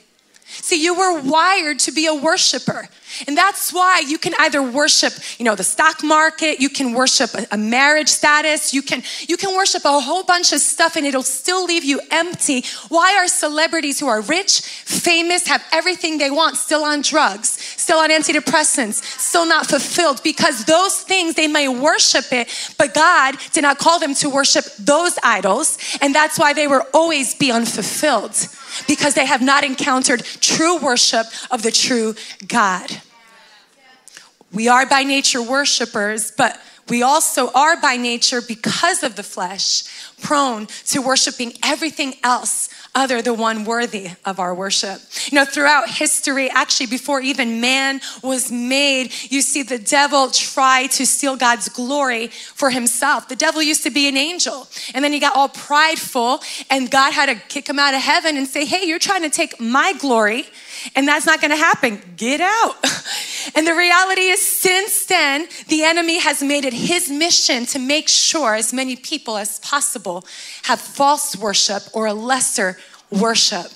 See, 0.66 0.82
you 0.82 0.94
were 0.94 1.20
wired 1.20 1.78
to 1.86 1.92
be 1.92 2.06
a 2.06 2.14
worshiper. 2.16 2.88
And 3.28 3.36
that's 3.36 3.72
why 3.72 4.02
you 4.04 4.18
can 4.18 4.34
either 4.40 4.60
worship, 4.60 5.12
you 5.38 5.44
know, 5.44 5.54
the 5.54 5.62
stock 5.62 6.02
market, 6.02 6.58
you 6.58 6.68
can 6.68 6.92
worship 6.92 7.30
a, 7.52 7.56
marriage 7.56 8.08
status, 8.08 8.74
you 8.74 8.82
can 8.82 9.04
you 9.28 9.36
can 9.36 9.54
worship 9.54 9.84
a 9.84 10.00
whole 10.00 10.24
bunch 10.24 10.52
of 10.52 10.58
stuff 10.58 10.96
and 10.96 11.06
it'll 11.06 11.22
still 11.22 11.64
leave 11.64 11.84
you 11.84 12.00
empty. 12.10 12.64
Why 12.88 13.14
are 13.14 13.28
celebrities 13.28 14.00
who 14.00 14.08
are 14.08 14.20
rich, 14.22 14.60
famous, 14.60 15.46
have 15.46 15.62
everything 15.70 16.18
they 16.18 16.32
want 16.32 16.56
still 16.56 16.82
on 16.82 17.00
drugs, 17.00 17.50
still 17.50 17.98
on 17.98 18.10
antidepressants, 18.10 19.04
still 19.04 19.46
not 19.46 19.66
fulfilled 19.66 20.20
because 20.24 20.64
those 20.64 21.00
things 21.00 21.36
they 21.36 21.46
may 21.46 21.68
worship 21.68 22.32
it, 22.32 22.48
but 22.76 22.92
God 22.92 23.36
did 23.52 23.62
not 23.62 23.78
call 23.78 24.00
them 24.00 24.14
to 24.14 24.28
worship 24.28 24.64
those 24.80 25.16
idols. 25.22 25.78
And 26.00 26.12
that's 26.12 26.40
why 26.40 26.54
they 26.54 26.66
will 26.66 26.82
always 26.92 27.36
be 27.36 27.52
unfulfilled 27.52 28.48
because 28.86 29.14
they 29.14 29.26
have 29.26 29.42
not 29.42 29.64
encountered 29.64 30.24
true 30.40 30.78
worship 30.78 31.26
of 31.50 31.62
the 31.62 31.70
true 31.70 32.14
God. 32.46 33.00
We 34.52 34.68
are 34.68 34.86
by 34.86 35.02
nature 35.02 35.42
worshipers, 35.42 36.30
but 36.30 36.60
we 36.88 37.02
also 37.02 37.50
are 37.50 37.80
by 37.80 37.96
nature, 37.96 38.40
because 38.40 39.02
of 39.02 39.16
the 39.16 39.24
flesh, 39.24 39.82
prone 40.22 40.66
to 40.86 41.02
worshiping 41.02 41.54
everything 41.64 42.14
else 42.22 42.68
other 42.96 43.20
the 43.20 43.34
one 43.34 43.64
worthy 43.64 44.08
of 44.24 44.40
our 44.40 44.54
worship. 44.54 45.00
You 45.30 45.36
know, 45.36 45.44
throughout 45.44 45.88
history, 45.88 46.50
actually, 46.50 46.86
before 46.86 47.20
even 47.20 47.60
man 47.60 48.00
was 48.22 48.50
made, 48.50 49.12
you 49.30 49.42
see 49.42 49.62
the 49.62 49.78
devil 49.78 50.30
try 50.30 50.86
to 50.88 51.06
steal 51.06 51.36
God's 51.36 51.68
glory 51.68 52.28
for 52.28 52.70
himself. 52.70 53.28
The 53.28 53.36
devil 53.36 53.62
used 53.62 53.82
to 53.82 53.90
be 53.90 54.08
an 54.08 54.16
angel, 54.16 54.66
and 54.94 55.04
then 55.04 55.12
he 55.12 55.20
got 55.20 55.36
all 55.36 55.50
prideful, 55.50 56.40
and 56.70 56.90
God 56.90 57.12
had 57.12 57.26
to 57.26 57.34
kick 57.34 57.68
him 57.68 57.78
out 57.78 57.94
of 57.94 58.00
heaven 58.00 58.36
and 58.36 58.48
say, 58.48 58.64
Hey, 58.64 58.86
you're 58.86 58.98
trying 58.98 59.22
to 59.22 59.30
take 59.30 59.60
my 59.60 59.92
glory 59.92 60.46
and 60.94 61.06
that's 61.06 61.26
not 61.26 61.40
gonna 61.40 61.56
happen. 61.56 62.00
Get 62.16 62.40
out. 62.40 62.76
And 63.54 63.66
the 63.66 63.74
reality 63.74 64.22
is, 64.22 64.40
since 64.42 65.06
then, 65.06 65.46
the 65.68 65.84
enemy 65.84 66.18
has 66.18 66.42
made 66.42 66.64
it 66.64 66.72
his 66.72 67.08
mission 67.08 67.64
to 67.66 67.78
make 67.78 68.08
sure 68.08 68.54
as 68.54 68.72
many 68.72 68.96
people 68.96 69.36
as 69.36 69.60
possible 69.60 70.26
have 70.64 70.80
false 70.80 71.36
worship 71.36 71.84
or 71.92 72.06
a 72.06 72.12
lesser 72.12 72.76
worship. 73.10 73.70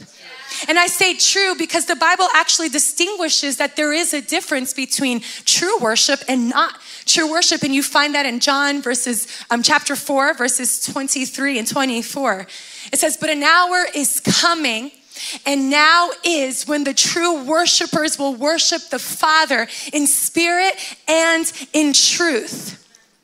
And 0.68 0.78
I 0.78 0.86
say 0.88 1.16
true 1.16 1.54
because 1.56 1.86
the 1.86 1.96
Bible 1.96 2.26
actually 2.34 2.68
distinguishes 2.68 3.56
that 3.58 3.76
there 3.76 3.92
is 3.92 4.12
a 4.12 4.20
difference 4.20 4.74
between 4.74 5.20
true 5.44 5.78
worship 5.78 6.20
and 6.28 6.50
not 6.50 6.74
true 7.06 7.30
worship. 7.30 7.62
And 7.62 7.74
you 7.74 7.82
find 7.82 8.14
that 8.14 8.26
in 8.26 8.40
John 8.40 8.82
verses, 8.82 9.28
um, 9.50 9.62
chapter 9.62 9.96
4, 9.96 10.34
verses 10.34 10.84
23 10.84 11.58
and 11.58 11.68
24. 11.68 12.46
It 12.92 12.98
says, 12.98 13.16
But 13.16 13.30
an 13.30 13.42
hour 13.42 13.86
is 13.94 14.20
coming 14.20 14.90
and 15.46 15.70
now 15.70 16.10
is 16.24 16.66
when 16.66 16.84
the 16.84 16.94
true 16.94 17.42
worshipers 17.44 18.18
will 18.18 18.34
worship 18.34 18.82
the 18.90 18.98
Father 18.98 19.66
in 19.92 20.06
spirit 20.06 20.74
and 21.08 21.50
in 21.72 21.92
truth. 21.92 22.76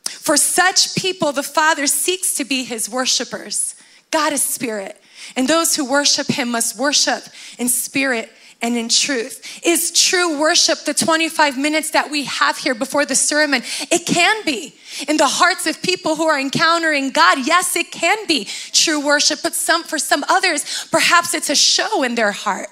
For 0.04 0.36
such 0.36 0.94
people, 0.96 1.32
the 1.32 1.42
Father 1.42 1.86
seeks 1.86 2.34
to 2.34 2.44
be 2.44 2.64
his 2.64 2.88
worshipers. 2.88 3.74
God 4.10 4.32
is 4.32 4.42
spirit, 4.42 5.00
and 5.36 5.46
those 5.46 5.76
who 5.76 5.88
worship 5.88 6.26
him 6.28 6.50
must 6.50 6.78
worship 6.78 7.24
in 7.58 7.68
spirit 7.68 8.30
and 8.62 8.76
in 8.76 8.88
truth. 8.88 9.60
Is 9.64 9.92
true 9.92 10.40
worship 10.40 10.84
the 10.84 10.94
25 10.94 11.58
minutes 11.58 11.90
that 11.90 12.10
we 12.10 12.24
have 12.24 12.56
here 12.56 12.74
before 12.74 13.04
the 13.04 13.14
sermon? 13.14 13.62
It 13.90 14.06
can 14.06 14.44
be. 14.44 14.74
In 15.08 15.16
the 15.16 15.26
hearts 15.26 15.66
of 15.66 15.82
people 15.82 16.16
who 16.16 16.26
are 16.26 16.38
encountering 16.40 17.10
God, 17.10 17.46
yes, 17.46 17.76
it 17.76 17.90
can 17.92 18.26
be 18.26 18.46
true 18.72 19.04
worship, 19.04 19.40
but 19.42 19.54
some 19.54 19.84
for 19.84 19.98
some 19.98 20.24
others, 20.28 20.86
perhaps 20.90 21.34
it's 21.34 21.50
a 21.50 21.54
show 21.54 22.02
in 22.02 22.14
their 22.14 22.32
heart. 22.32 22.68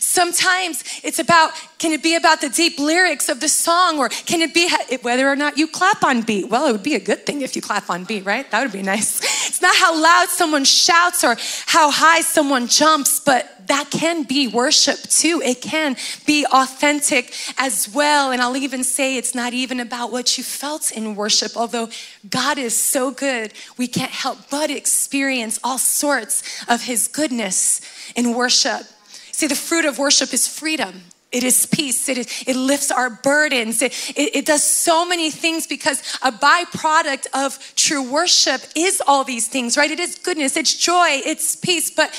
Sometimes 0.00 0.84
it's 1.02 1.18
about, 1.18 1.52
can 1.78 1.92
it 1.92 2.02
be 2.02 2.14
about 2.14 2.40
the 2.40 2.48
deep 2.48 2.78
lyrics 2.78 3.28
of 3.28 3.40
the 3.40 3.48
song 3.48 3.98
or 3.98 4.08
can 4.08 4.40
it 4.40 4.54
be 4.54 4.70
whether 5.02 5.28
or 5.28 5.36
not 5.36 5.58
you 5.58 5.66
clap 5.66 6.04
on 6.04 6.22
beat? 6.22 6.48
Well, 6.48 6.66
it 6.66 6.72
would 6.72 6.82
be 6.82 6.94
a 6.94 7.00
good 7.00 7.24
thing 7.24 7.42
if 7.42 7.56
you 7.56 7.62
clap 7.62 7.90
on 7.90 8.04
beat, 8.04 8.24
right? 8.24 8.48
That 8.50 8.62
would 8.62 8.72
be 8.72 8.82
nice. 8.82 9.38
It's 9.48 9.62
not 9.62 9.74
how 9.74 10.00
loud 10.00 10.28
someone 10.28 10.64
shouts 10.64 11.24
or 11.24 11.36
how 11.66 11.90
high 11.90 12.20
someone 12.20 12.68
jumps, 12.68 13.18
but 13.18 13.58
that 13.68 13.90
can 13.90 14.24
be 14.24 14.48
worship 14.48 14.98
too. 15.02 15.40
It 15.44 15.60
can 15.62 15.96
be 16.26 16.44
authentic 16.46 17.34
as 17.56 17.88
well. 17.94 18.32
And 18.32 18.42
I'll 18.42 18.56
even 18.56 18.82
say 18.82 19.16
it's 19.16 19.34
not 19.34 19.52
even 19.52 19.80
about 19.80 20.10
what 20.10 20.36
you 20.36 20.44
felt 20.44 20.90
in 20.90 21.14
worship, 21.14 21.56
although 21.56 21.88
God 22.28 22.58
is 22.58 22.76
so 22.76 23.10
good, 23.10 23.52
we 23.76 23.86
can't 23.86 24.10
help 24.10 24.50
but 24.50 24.70
experience 24.70 25.58
all 25.62 25.78
sorts 25.78 26.42
of 26.68 26.82
His 26.82 27.08
goodness 27.08 27.80
in 28.16 28.34
worship. 28.34 28.82
See, 29.38 29.46
the 29.46 29.54
fruit 29.54 29.84
of 29.84 30.00
worship 30.00 30.34
is 30.34 30.48
freedom. 30.48 31.00
It 31.30 31.44
is 31.44 31.64
peace. 31.64 32.08
It, 32.08 32.18
is, 32.18 32.44
it 32.44 32.56
lifts 32.56 32.90
our 32.90 33.08
burdens. 33.08 33.80
It, 33.80 33.92
it, 34.16 34.34
it, 34.34 34.46
does 34.46 34.64
so 34.64 35.06
many 35.06 35.30
things 35.30 35.64
because 35.64 36.00
a 36.22 36.32
byproduct 36.32 37.28
of 37.32 37.56
true 37.76 38.02
worship 38.02 38.62
is 38.74 39.00
all 39.06 39.22
these 39.22 39.46
things, 39.46 39.76
right? 39.76 39.92
It 39.92 40.00
is 40.00 40.18
goodness, 40.18 40.56
it's 40.56 40.76
joy, 40.76 41.20
it's 41.24 41.54
peace. 41.54 41.88
But 41.88 42.12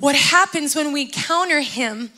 what 0.00 0.16
happens 0.16 0.74
when 0.74 0.92
we 0.92 1.06
counter 1.06 1.60
Him 1.60 2.10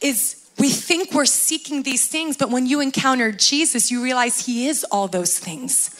is 0.00 0.45
we 0.58 0.70
think 0.70 1.12
we're 1.12 1.26
seeking 1.26 1.82
these 1.82 2.06
things, 2.06 2.38
but 2.38 2.48
when 2.48 2.64
you 2.64 2.80
encounter 2.80 3.30
Jesus, 3.30 3.90
you 3.90 4.02
realize 4.02 4.46
He 4.46 4.68
is 4.68 4.84
all 4.90 5.06
those 5.06 5.38
things. 5.38 5.90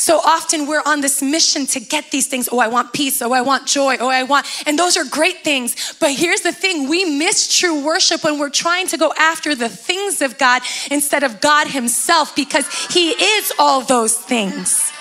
So 0.00 0.18
often 0.18 0.68
we're 0.68 0.82
on 0.86 1.00
this 1.00 1.20
mission 1.20 1.66
to 1.66 1.80
get 1.80 2.12
these 2.12 2.28
things. 2.28 2.48
Oh, 2.52 2.60
I 2.60 2.68
want 2.68 2.92
peace. 2.92 3.20
Oh, 3.22 3.32
I 3.32 3.40
want 3.40 3.66
joy. 3.66 3.96
Oh, 3.98 4.08
I 4.08 4.22
want, 4.22 4.46
and 4.66 4.78
those 4.78 4.96
are 4.96 5.04
great 5.04 5.42
things. 5.42 5.94
But 5.98 6.12
here's 6.12 6.42
the 6.42 6.52
thing 6.52 6.88
we 6.88 7.04
miss 7.04 7.58
true 7.58 7.84
worship 7.84 8.22
when 8.22 8.38
we're 8.38 8.50
trying 8.50 8.86
to 8.88 8.96
go 8.96 9.12
after 9.18 9.56
the 9.56 9.68
things 9.68 10.22
of 10.22 10.38
God 10.38 10.62
instead 10.92 11.24
of 11.24 11.40
God 11.40 11.66
Himself 11.66 12.36
because 12.36 12.68
He 12.92 13.10
is 13.10 13.52
all 13.58 13.80
those 13.80 14.16
things. 14.16 14.92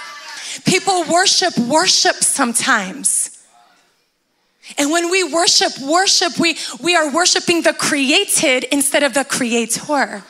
People 0.66 1.04
worship 1.12 1.56
worship 1.60 2.16
sometimes. 2.16 3.33
And 4.78 4.92
when 4.92 5.10
we 5.12 5.24
worship, 5.24 5.78
worship, 5.80 6.40
we, 6.40 6.58
we 6.80 6.96
are 6.96 7.12
worshiping 7.12 7.62
the 7.64 7.74
created 7.74 8.64
instead 8.66 9.04
of 9.04 9.14
the 9.14 9.26
creator. 9.26 10.24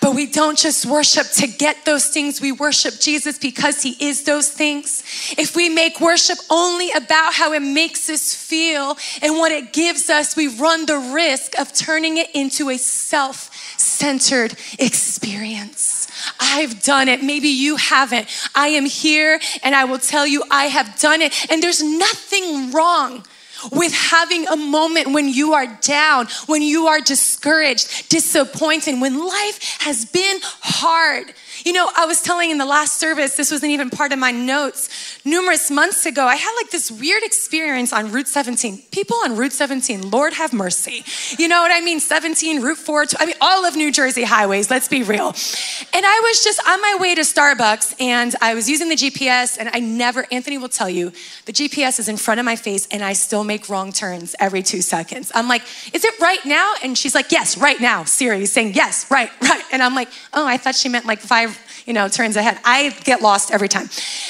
But 0.00 0.14
we 0.14 0.26
don't 0.26 0.58
just 0.58 0.84
worship 0.84 1.26
to 1.36 1.46
get 1.46 1.86
those 1.86 2.08
things. 2.08 2.38
We 2.38 2.52
worship 2.52 3.00
Jesus 3.00 3.38
because 3.38 3.82
he 3.82 3.96
is 4.06 4.24
those 4.24 4.50
things. 4.50 5.02
If 5.38 5.56
we 5.56 5.70
make 5.70 5.98
worship 5.98 6.36
only 6.50 6.90
about 6.92 7.32
how 7.32 7.54
it 7.54 7.60
makes 7.60 8.10
us 8.10 8.34
feel 8.34 8.98
and 9.22 9.38
what 9.38 9.50
it 9.50 9.72
gives 9.72 10.10
us, 10.10 10.36
we 10.36 10.48
run 10.48 10.84
the 10.84 10.98
risk 10.98 11.58
of 11.58 11.72
turning 11.72 12.18
it 12.18 12.28
into 12.34 12.68
a 12.68 12.76
self 12.76 13.50
centered 13.78 14.56
experience. 14.78 16.03
I've 16.40 16.82
done 16.82 17.08
it. 17.08 17.22
Maybe 17.22 17.48
you 17.48 17.76
haven't. 17.76 18.28
I 18.54 18.68
am 18.68 18.86
here 18.86 19.40
and 19.62 19.74
I 19.74 19.84
will 19.84 19.98
tell 19.98 20.26
you 20.26 20.42
I 20.50 20.66
have 20.66 20.98
done 20.98 21.22
it. 21.22 21.50
And 21.50 21.62
there's 21.62 21.82
nothing 21.82 22.70
wrong 22.72 23.24
with 23.72 23.92
having 23.92 24.46
a 24.48 24.56
moment 24.56 25.08
when 25.12 25.28
you 25.28 25.54
are 25.54 25.66
down, 25.80 26.26
when 26.46 26.62
you 26.62 26.86
are 26.86 27.00
discouraged, 27.00 28.08
disappointed, 28.08 29.00
when 29.00 29.18
life 29.18 29.78
has 29.80 30.04
been 30.04 30.38
hard. 30.42 31.32
You 31.64 31.72
know, 31.72 31.88
I 31.96 32.04
was 32.04 32.20
telling 32.20 32.50
in 32.50 32.58
the 32.58 32.66
last 32.66 33.00
service, 33.00 33.36
this 33.36 33.50
wasn't 33.50 33.72
even 33.72 33.88
part 33.88 34.12
of 34.12 34.18
my 34.18 34.30
notes. 34.30 35.18
Numerous 35.24 35.70
months 35.70 36.04
ago, 36.04 36.26
I 36.26 36.36
had 36.36 36.54
like 36.56 36.70
this 36.70 36.90
weird 36.90 37.22
experience 37.22 37.90
on 37.90 38.12
Route 38.12 38.28
17. 38.28 38.82
People 38.92 39.16
on 39.24 39.34
Route 39.34 39.52
17, 39.52 40.10
Lord 40.10 40.34
have 40.34 40.52
mercy. 40.52 41.02
You 41.38 41.48
know 41.48 41.62
what 41.62 41.72
I 41.72 41.80
mean? 41.80 42.00
17, 42.00 42.60
Route 42.60 42.76
4, 42.76 43.06
I 43.18 43.24
mean, 43.24 43.34
all 43.40 43.64
of 43.64 43.76
New 43.76 43.90
Jersey 43.90 44.24
highways, 44.24 44.70
let's 44.70 44.88
be 44.88 45.02
real. 45.02 45.28
And 45.28 46.04
I 46.04 46.20
was 46.22 46.44
just 46.44 46.60
on 46.68 46.82
my 46.82 46.98
way 47.00 47.14
to 47.14 47.22
Starbucks 47.22 47.98
and 47.98 48.34
I 48.42 48.54
was 48.54 48.68
using 48.68 48.90
the 48.90 48.96
GPS, 48.96 49.56
and 49.58 49.70
I 49.72 49.80
never, 49.80 50.26
Anthony 50.30 50.58
will 50.58 50.68
tell 50.68 50.90
you, 50.90 51.12
the 51.46 51.52
GPS 51.52 51.98
is 51.98 52.10
in 52.10 52.18
front 52.18 52.40
of 52.40 52.44
my 52.44 52.56
face 52.56 52.86
and 52.90 53.02
I 53.02 53.14
still 53.14 53.42
make 53.42 53.70
wrong 53.70 53.90
turns 53.90 54.36
every 54.38 54.62
two 54.62 54.82
seconds. 54.82 55.32
I'm 55.34 55.48
like, 55.48 55.62
is 55.94 56.04
it 56.04 56.20
right 56.20 56.44
now? 56.44 56.74
And 56.82 56.98
she's 56.98 57.14
like, 57.14 57.32
yes, 57.32 57.56
right 57.56 57.80
now. 57.80 58.04
Siri 58.04 58.42
is 58.42 58.52
saying, 58.52 58.74
yes, 58.74 59.10
right, 59.10 59.30
right. 59.40 59.64
And 59.72 59.82
I'm 59.82 59.94
like, 59.94 60.10
oh, 60.34 60.46
I 60.46 60.58
thought 60.58 60.74
she 60.74 60.90
meant 60.90 61.06
like 61.06 61.20
five 61.20 61.53
you 61.86 61.92
know, 61.92 62.08
turns 62.08 62.36
ahead. 62.36 62.58
I 62.64 62.90
get 63.04 63.22
lost 63.22 63.50
every 63.50 63.68
time. 63.68 63.88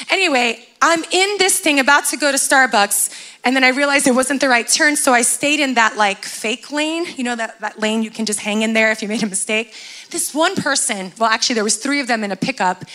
Anyway, 0.09 0.65
I'm 0.81 1.03
in 1.03 1.37
this 1.37 1.59
thing 1.59 1.79
about 1.79 2.05
to 2.05 2.17
go 2.17 2.31
to 2.31 2.37
Starbucks, 2.37 3.37
and 3.43 3.55
then 3.55 3.63
I 3.63 3.69
realized 3.69 4.07
it 4.07 4.15
wasn't 4.15 4.41
the 4.41 4.49
right 4.49 4.67
turn, 4.67 4.95
so 4.95 5.13
I 5.13 5.21
stayed 5.21 5.59
in 5.59 5.75
that 5.75 5.97
like 5.97 6.25
fake 6.25 6.71
lane, 6.71 7.05
you 7.15 7.23
know, 7.23 7.35
that, 7.35 7.59
that 7.61 7.79
lane 7.79 8.03
you 8.03 8.11
can 8.11 8.25
just 8.25 8.39
hang 8.39 8.61
in 8.61 8.73
there 8.73 8.91
if 8.91 9.01
you 9.01 9.07
made 9.07 9.23
a 9.23 9.27
mistake. 9.27 9.73
This 10.09 10.33
one 10.33 10.55
person, 10.55 11.11
well, 11.17 11.29
actually, 11.29 11.55
there 11.55 11.63
was 11.63 11.77
three 11.77 11.99
of 11.99 12.07
them 12.07 12.23
in 12.23 12.31
a 12.31 12.35
pickup 12.35 12.85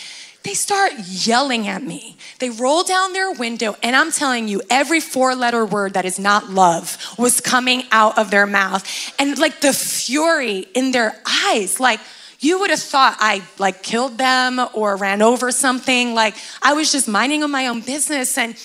they 0.43 0.53
start 0.55 0.93
yelling 1.05 1.67
at 1.67 1.83
me. 1.83 2.17
They 2.39 2.49
roll 2.49 2.83
down 2.83 3.13
their 3.13 3.31
window, 3.31 3.75
and 3.83 3.95
I'm 3.95 4.11
telling 4.11 4.47
you, 4.47 4.61
every 4.71 4.99
four 4.99 5.35
letter 5.35 5.65
word 5.65 5.93
that 5.93 6.05
is 6.05 6.17
not 6.17 6.49
love 6.49 6.97
was 7.17 7.39
coming 7.41 7.83
out 7.91 8.17
of 8.17 8.31
their 8.31 8.47
mouth. 8.47 8.83
And 9.19 9.37
like 9.37 9.61
the 9.61 9.71
fury 9.71 10.65
in 10.73 10.91
their 10.91 11.15
eyes, 11.27 11.79
like, 11.79 11.99
you 12.41 12.59
would 12.59 12.71
have 12.71 12.79
thought 12.79 13.15
I 13.19 13.43
like 13.59 13.83
killed 13.83 14.17
them 14.17 14.59
or 14.73 14.97
ran 14.97 15.21
over 15.21 15.51
something. 15.51 16.13
Like 16.15 16.35
I 16.61 16.73
was 16.73 16.91
just 16.91 17.07
minding 17.07 17.49
my 17.49 17.67
own 17.67 17.81
business. 17.81 18.37
And, 18.37 18.55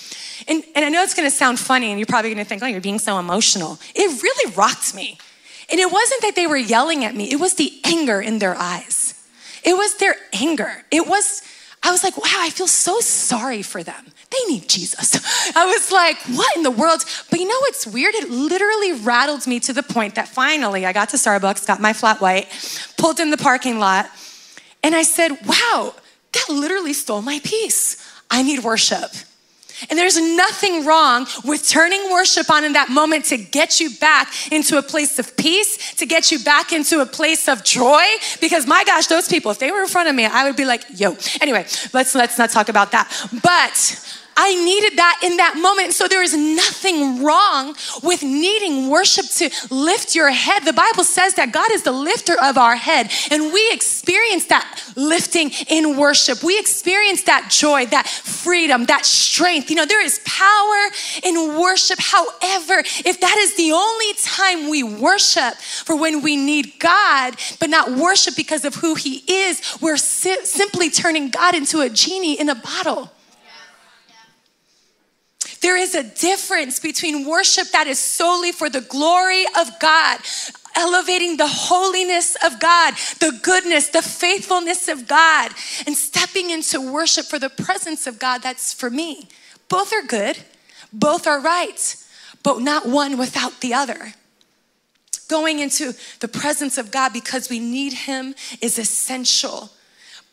and, 0.47 0.63
and 0.75 0.83
I 0.83 0.89
know 0.89 1.03
it's 1.03 1.13
gonna 1.13 1.31
sound 1.31 1.59
funny 1.59 1.91
and 1.91 1.99
you're 1.99 2.07
probably 2.07 2.31
gonna 2.31 2.43
think, 2.43 2.63
oh, 2.63 2.65
you're 2.65 2.81
being 2.81 2.99
so 2.99 3.19
emotional. 3.19 3.79
It 3.95 4.21
really 4.21 4.53
rocked 4.55 4.95
me. 4.95 5.17
And 5.69 5.79
it 5.79 5.91
wasn't 5.91 6.21
that 6.23 6.35
they 6.35 6.47
were 6.47 6.57
yelling 6.57 7.05
at 7.05 7.15
me, 7.15 7.31
it 7.31 7.39
was 7.39 7.53
the 7.53 7.71
anger 7.85 8.19
in 8.19 8.39
their 8.39 8.55
eyes. 8.55 9.13
It 9.63 9.73
was 9.73 9.97
their 9.97 10.15
anger. 10.33 10.71
It 10.91 11.07
was, 11.07 11.41
I 11.83 11.91
was 11.91 12.03
like, 12.03 12.17
wow, 12.17 12.39
I 12.39 12.49
feel 12.49 12.67
so 12.67 12.99
sorry 12.99 13.61
for 13.61 13.83
them. 13.83 14.05
They 14.29 14.51
need 14.51 14.67
Jesus. 14.67 15.15
I 15.55 15.65
was 15.65 15.91
like, 15.91 16.17
what 16.35 16.55
in 16.57 16.63
the 16.63 16.71
world? 16.71 17.03
But 17.29 17.39
you 17.39 17.47
know 17.47 17.59
what's 17.61 17.87
weird? 17.87 18.15
It 18.15 18.29
literally 18.29 18.93
rattled 18.93 19.47
me 19.47 19.59
to 19.61 19.73
the 19.73 19.83
point 19.83 20.15
that 20.15 20.27
finally 20.27 20.85
I 20.85 20.93
got 20.93 21.09
to 21.09 21.17
Starbucks, 21.17 21.65
got 21.65 21.79
my 21.79 21.93
flat 21.93 22.19
white, 22.19 22.47
pulled 22.97 23.19
in 23.19 23.29
the 23.29 23.37
parking 23.37 23.79
lot, 23.79 24.09
and 24.83 24.95
I 24.95 25.03
said, 25.03 25.31
wow, 25.45 25.95
that 26.33 26.49
literally 26.49 26.93
stole 26.93 27.21
my 27.21 27.39
peace. 27.43 28.03
I 28.29 28.43
need 28.43 28.63
worship. 28.63 29.11
And 29.89 29.97
there's 29.97 30.17
nothing 30.17 30.85
wrong 30.85 31.27
with 31.43 31.67
turning 31.67 32.11
worship 32.11 32.49
on 32.49 32.63
in 32.63 32.73
that 32.73 32.89
moment 32.89 33.25
to 33.25 33.37
get 33.37 33.79
you 33.79 33.89
back 33.99 34.51
into 34.51 34.77
a 34.77 34.81
place 34.81 35.19
of 35.19 35.35
peace, 35.37 35.93
to 35.95 36.05
get 36.05 36.31
you 36.31 36.39
back 36.39 36.71
into 36.71 37.01
a 37.01 37.05
place 37.05 37.47
of 37.47 37.63
joy. 37.63 38.03
Because 38.41 38.65
my 38.65 38.83
gosh, 38.85 39.07
those 39.07 39.27
people, 39.27 39.51
if 39.51 39.59
they 39.59 39.71
were 39.71 39.81
in 39.81 39.87
front 39.87 40.09
of 40.09 40.15
me, 40.15 40.25
I 40.25 40.45
would 40.45 40.55
be 40.55 40.65
like, 40.65 40.83
yo. 40.95 41.15
Anyway, 41.41 41.65
let's 41.93 42.15
let's 42.15 42.37
not 42.37 42.49
talk 42.49 42.69
about 42.69 42.91
that. 42.91 43.11
But 43.43 44.17
I 44.37 44.53
needed 44.63 44.97
that 44.97 45.19
in 45.23 45.37
that 45.37 45.57
moment. 45.57 45.93
So 45.93 46.07
there 46.07 46.21
is 46.21 46.37
nothing 46.37 47.23
wrong 47.23 47.75
with 48.03 48.21
needing 48.21 48.89
worship 48.89 49.25
to 49.37 49.49
lift 49.73 50.15
your 50.15 50.29
head. 50.29 50.63
The 50.63 50.73
Bible 50.73 51.03
says 51.03 51.33
that 51.33 51.51
God 51.51 51.71
is 51.71 51.81
the 51.83 51.91
lifter 51.91 52.35
of 52.41 52.57
our 52.57 52.75
head, 52.75 53.11
and 53.31 53.51
we 53.51 53.69
experience 53.71 54.45
that 54.45 54.81
lifting 54.95 55.49
in 55.67 55.97
worship. 55.97 56.43
We 56.43 56.59
experience 56.59 57.23
that 57.23 57.49
joy, 57.49 57.87
that 57.87 58.07
freedom, 58.07 58.85
that 58.85 59.05
strength. 59.05 59.69
You 59.71 59.77
know, 59.77 59.85
there 59.85 60.03
is 60.03 60.21
power 60.23 60.91
in 61.23 61.59
worship. 61.59 61.99
However, 61.99 62.83
if 63.05 63.19
that 63.19 63.37
is 63.39 63.55
the 63.55 63.71
only 63.71 64.13
time 64.23 64.69
we 64.69 64.83
worship 64.83 65.55
for 65.55 65.95
when 65.95 66.21
we 66.21 66.37
need 66.37 66.79
God, 66.79 67.35
but 67.59 67.69
not 67.69 67.91
worship 67.91 68.35
because 68.35 68.65
of 68.65 68.75
who 68.75 68.93
He 68.93 69.23
is, 69.27 69.77
we're 69.81 69.97
si- 69.97 70.45
simply 70.45 70.91
turning 70.91 71.29
God 71.29 71.55
into 71.55 71.81
a 71.81 71.89
genie 71.89 72.39
in 72.39 72.49
a 72.49 72.55
bottle. 72.55 73.11
There 75.67 75.75
is 75.75 75.95
a 75.95 76.03
difference 76.03 76.79
between 76.79 77.27
worship 77.27 77.71
that 77.71 77.87
is 77.87 77.99
solely 77.99 78.53
for 78.53 78.69
the 78.69 78.79
glory 78.79 79.43
of 79.59 79.67
God, 79.81 80.17
elevating 80.77 81.35
the 81.35 81.45
holiness 81.45 82.37
of 82.41 82.57
God, 82.57 82.93
the 83.19 83.37
goodness, 83.43 83.89
the 83.89 84.01
faithfulness 84.01 84.87
of 84.87 85.09
God, 85.09 85.51
and 85.85 85.93
stepping 85.93 86.51
into 86.51 86.79
worship 86.79 87.25
for 87.25 87.37
the 87.37 87.49
presence 87.49 88.07
of 88.07 88.17
God 88.17 88.41
that's 88.41 88.73
for 88.73 88.89
me. 88.89 89.27
Both 89.67 89.91
are 89.91 90.03
good, 90.03 90.37
both 90.93 91.27
are 91.27 91.41
right, 91.41 91.97
but 92.43 92.61
not 92.61 92.87
one 92.87 93.17
without 93.17 93.59
the 93.59 93.73
other. 93.73 94.13
Going 95.27 95.59
into 95.59 95.91
the 96.21 96.29
presence 96.29 96.77
of 96.77 96.91
God 96.91 97.11
because 97.11 97.49
we 97.49 97.59
need 97.59 97.91
Him 97.91 98.35
is 98.61 98.79
essential 98.79 99.71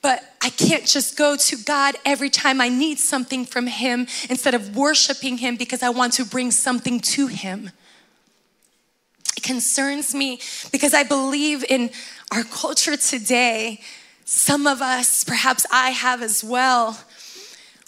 but 0.05 0.23
I 0.43 0.51
can't 0.51 0.85
just 0.85 1.17
go 1.17 1.35
to 1.35 1.57
God 1.57 1.97
every 2.05 2.29
time 2.29 2.61
I 2.61 2.69
need 2.69 2.99
something 2.99 3.47
from 3.47 3.67
Him 3.67 4.07
instead 4.29 4.53
of 4.53 4.77
worshiping 4.77 5.39
Him 5.39 5.57
because 5.57 5.83
I 5.83 5.89
want 5.89 6.13
to 6.15 6.27
bring 6.27 6.51
something 6.51 7.01
to 7.01 7.27
Him. 7.29 7.71
It 9.35 9.43
concerns 9.43 10.15
me 10.15 10.41
because 10.71 10.93
I 10.93 11.05
believe 11.05 11.65
in 11.71 11.89
our 12.31 12.45
culture 12.45 12.99
today. 12.99 13.81
Some 14.27 14.67
of 14.67 14.83
us, 14.83 15.25
perhaps 15.25 15.65
I 15.73 15.89
have 15.93 16.21
as 16.21 16.45
well, 16.45 17.01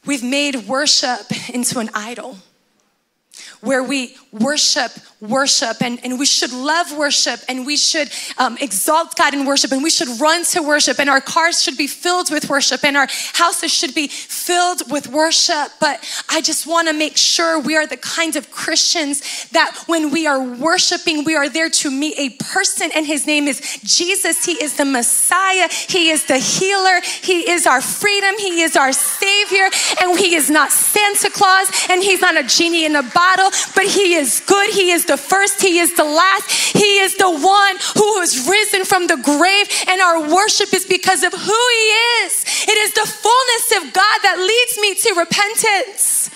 we've 0.06 0.24
made 0.24 0.56
worship 0.66 1.26
into 1.52 1.80
an 1.80 1.90
idol 1.92 2.38
where 3.60 3.82
we 3.82 4.16
worship, 4.32 4.92
worship, 5.20 5.80
and, 5.82 5.98
and 6.04 6.18
we 6.18 6.26
should 6.26 6.52
love 6.52 6.96
worship, 6.96 7.40
and 7.48 7.66
we 7.66 7.76
should 7.76 8.10
um, 8.38 8.56
exalt 8.60 9.16
God 9.16 9.34
in 9.34 9.46
worship, 9.46 9.72
and 9.72 9.82
we 9.82 9.90
should 9.90 10.20
run 10.20 10.44
to 10.44 10.62
worship, 10.62 10.98
and 10.98 11.08
our 11.08 11.20
cars 11.20 11.62
should 11.62 11.76
be 11.76 11.86
filled 11.86 12.30
with 12.30 12.48
worship, 12.48 12.84
and 12.84 12.96
our 12.96 13.08
houses 13.32 13.72
should 13.72 13.94
be 13.94 14.08
filled 14.08 14.90
with 14.90 15.08
worship. 15.08 15.68
But 15.80 16.04
I 16.28 16.40
just 16.40 16.66
want 16.66 16.88
to 16.88 16.94
make 16.94 17.16
sure 17.16 17.58
we 17.58 17.76
are 17.76 17.86
the 17.86 17.96
kinds 17.96 18.36
of 18.36 18.50
Christians 18.50 19.48
that 19.50 19.84
when 19.86 20.10
we 20.10 20.26
are 20.26 20.42
worshiping, 20.42 21.24
we 21.24 21.34
are 21.34 21.48
there 21.48 21.70
to 21.70 21.90
meet 21.90 22.14
a 22.18 22.30
person, 22.44 22.90
and 22.94 23.06
his 23.06 23.26
name 23.26 23.48
is 23.48 23.60
Jesus. 23.82 24.44
He 24.44 24.52
is 24.62 24.76
the 24.76 24.84
Messiah, 24.84 25.68
He 25.70 26.10
is 26.10 26.26
the 26.26 26.38
healer, 26.38 27.00
He 27.22 27.50
is 27.50 27.66
our 27.66 27.80
freedom, 27.80 28.34
He 28.38 28.62
is 28.62 28.76
our 28.76 28.92
Savior, 28.92 29.68
and 30.02 30.18
He 30.18 30.34
is 30.34 30.50
not 30.50 30.72
Santa 30.72 31.30
Claus, 31.30 31.70
and 31.88 32.02
He's 32.02 32.20
not 32.20 32.36
a 32.36 32.42
genie 32.42 32.84
in 32.84 32.96
a 32.96 33.02
bottle 33.02 33.45
but 33.74 33.86
He 33.86 34.14
is 34.14 34.40
good. 34.46 34.70
He 34.70 34.90
is 34.90 35.04
the 35.06 35.16
first, 35.16 35.60
He 35.60 35.78
is 35.78 35.94
the 35.96 36.04
last. 36.04 36.50
He 36.76 36.98
is 36.98 37.16
the 37.16 37.30
one 37.30 37.76
who 37.94 38.20
has 38.20 38.48
risen 38.48 38.84
from 38.84 39.06
the 39.06 39.16
grave, 39.16 39.66
and 39.88 40.00
our 40.00 40.20
worship 40.34 40.72
is 40.74 40.84
because 40.84 41.22
of 41.22 41.32
who 41.32 41.62
He 41.78 41.86
is. 42.24 42.44
It 42.68 42.78
is 42.78 42.92
the 42.94 43.06
fullness 43.06 43.66
of 43.78 43.92
God 43.92 44.18
that 44.22 44.38
leads 44.38 44.78
me 44.80 44.94
to 44.94 45.20
repentance. 45.20 46.30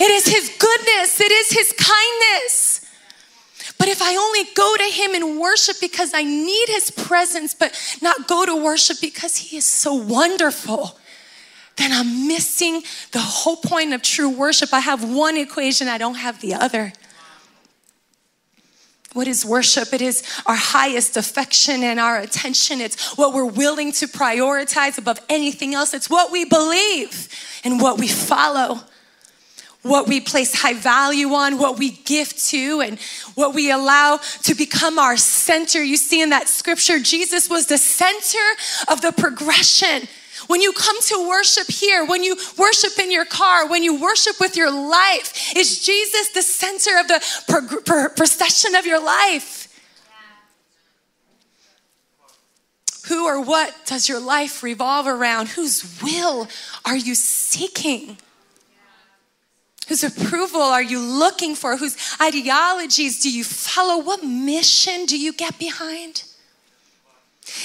It 0.00 0.10
is 0.10 0.26
His 0.26 0.50
goodness, 0.58 1.20
it 1.20 1.32
is 1.32 1.50
His 1.50 1.72
kindness. 1.72 2.74
But 3.78 3.88
if 3.88 4.00
I 4.02 4.16
only 4.16 4.44
go 4.54 4.76
to 4.76 4.84
Him 4.84 5.14
and 5.14 5.40
worship 5.40 5.76
because 5.80 6.12
I 6.14 6.22
need 6.22 6.68
His 6.68 6.90
presence, 6.90 7.54
but 7.54 7.78
not 8.00 8.28
go 8.28 8.46
to 8.46 8.54
worship 8.56 9.00
because 9.00 9.36
He 9.36 9.56
is 9.56 9.64
so 9.64 9.94
wonderful, 9.94 10.98
then 11.76 11.92
I'm 11.92 12.28
missing 12.28 12.82
the 13.12 13.20
whole 13.20 13.56
point 13.56 13.92
of 13.92 14.02
true 14.02 14.28
worship. 14.28 14.72
I 14.72 14.80
have 14.80 15.02
one 15.04 15.36
equation, 15.36 15.88
I 15.88 15.98
don't 15.98 16.14
have 16.14 16.40
the 16.40 16.54
other. 16.54 16.92
What 19.12 19.28
is 19.28 19.44
worship? 19.44 19.92
It 19.92 20.02
is 20.02 20.24
our 20.44 20.56
highest 20.56 21.16
affection 21.16 21.84
and 21.84 22.00
our 22.00 22.18
attention. 22.18 22.80
It's 22.80 23.16
what 23.16 23.32
we're 23.32 23.44
willing 23.44 23.92
to 23.92 24.08
prioritize 24.08 24.98
above 24.98 25.20
anything 25.28 25.72
else. 25.72 25.94
It's 25.94 26.10
what 26.10 26.32
we 26.32 26.44
believe 26.44 27.28
and 27.62 27.80
what 27.80 27.98
we 27.98 28.08
follow, 28.08 28.80
what 29.82 30.08
we 30.08 30.20
place 30.20 30.60
high 30.60 30.74
value 30.74 31.32
on, 31.32 31.58
what 31.58 31.78
we 31.78 31.90
give 31.90 32.36
to, 32.46 32.80
and 32.80 32.98
what 33.36 33.54
we 33.54 33.70
allow 33.70 34.18
to 34.42 34.54
become 34.56 34.98
our 34.98 35.16
center. 35.16 35.80
You 35.80 35.96
see 35.96 36.20
in 36.20 36.30
that 36.30 36.48
scripture, 36.48 36.98
Jesus 36.98 37.48
was 37.48 37.66
the 37.66 37.78
center 37.78 38.44
of 38.88 39.00
the 39.00 39.12
progression 39.12 40.08
when 40.46 40.60
you 40.60 40.72
come 40.72 41.00
to 41.02 41.28
worship 41.28 41.68
here, 41.68 42.04
when 42.04 42.22
you 42.22 42.36
worship 42.58 42.98
in 42.98 43.10
your 43.10 43.24
car, 43.24 43.68
when 43.68 43.82
you 43.82 44.00
worship 44.00 44.40
with 44.40 44.56
your 44.56 44.70
life, 44.70 45.56
is 45.56 45.84
Jesus 45.84 46.30
the 46.30 46.42
center 46.42 46.98
of 46.98 47.08
the 47.08 48.12
procession 48.16 48.74
of 48.74 48.86
your 48.86 49.02
life? 49.04 49.62
Who 53.08 53.26
or 53.26 53.40
what 53.40 53.74
does 53.84 54.08
your 54.08 54.20
life 54.20 54.62
revolve 54.62 55.06
around? 55.06 55.48
Whose 55.48 56.00
will 56.02 56.48
are 56.86 56.96
you 56.96 57.14
seeking? 57.14 58.16
Whose 59.88 60.02
approval 60.02 60.62
are 60.62 60.82
you 60.82 60.98
looking 60.98 61.54
for? 61.54 61.76
Whose 61.76 61.98
ideologies 62.18 63.20
do 63.20 63.30
you 63.30 63.44
follow? 63.44 64.02
What 64.02 64.24
mission 64.24 65.04
do 65.04 65.18
you 65.18 65.34
get 65.34 65.58
behind? 65.58 66.24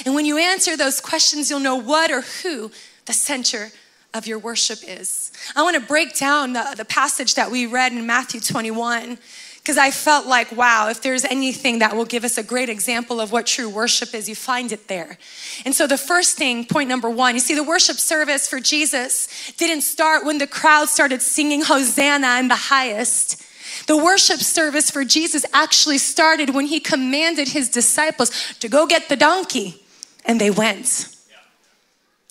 And 0.04 0.14
when 0.14 0.26
you 0.26 0.38
answer 0.38 0.76
those 0.76 1.00
questions, 1.00 1.50
you'll 1.50 1.60
know 1.60 1.76
what 1.76 2.10
or 2.10 2.22
who 2.22 2.70
the 3.06 3.12
center 3.12 3.70
of 4.12 4.26
your 4.26 4.38
worship 4.38 4.78
is. 4.86 5.32
I 5.54 5.62
want 5.62 5.76
to 5.76 5.86
break 5.86 6.16
down 6.16 6.52
the, 6.52 6.74
the 6.76 6.84
passage 6.84 7.34
that 7.34 7.50
we 7.50 7.66
read 7.66 7.92
in 7.92 8.06
Matthew 8.06 8.40
21 8.40 9.18
because 9.60 9.76
I 9.76 9.90
felt 9.90 10.26
like, 10.26 10.50
wow, 10.52 10.88
if 10.88 11.02
there's 11.02 11.24
anything 11.24 11.80
that 11.80 11.94
will 11.94 12.06
give 12.06 12.24
us 12.24 12.38
a 12.38 12.42
great 12.42 12.68
example 12.68 13.20
of 13.20 13.30
what 13.30 13.46
true 13.46 13.68
worship 13.68 14.14
is, 14.14 14.28
you 14.28 14.34
find 14.34 14.72
it 14.72 14.88
there. 14.88 15.18
And 15.64 15.74
so, 15.74 15.86
the 15.86 15.98
first 15.98 16.36
thing, 16.36 16.64
point 16.64 16.88
number 16.88 17.10
one, 17.10 17.34
you 17.34 17.40
see, 17.40 17.54
the 17.54 17.62
worship 17.62 17.96
service 17.96 18.48
for 18.48 18.58
Jesus 18.58 19.52
didn't 19.58 19.82
start 19.82 20.24
when 20.24 20.38
the 20.38 20.46
crowd 20.46 20.88
started 20.88 21.20
singing 21.20 21.62
Hosanna 21.62 22.38
in 22.38 22.48
the 22.48 22.56
highest. 22.56 23.42
The 23.90 23.96
worship 23.96 24.38
service 24.38 24.88
for 24.88 25.04
Jesus 25.04 25.44
actually 25.52 25.98
started 25.98 26.50
when 26.50 26.66
he 26.66 26.78
commanded 26.78 27.48
his 27.48 27.68
disciples 27.68 28.30
to 28.60 28.68
go 28.68 28.86
get 28.86 29.08
the 29.08 29.16
donkey, 29.16 29.82
and 30.24 30.40
they 30.40 30.48
went. 30.48 31.08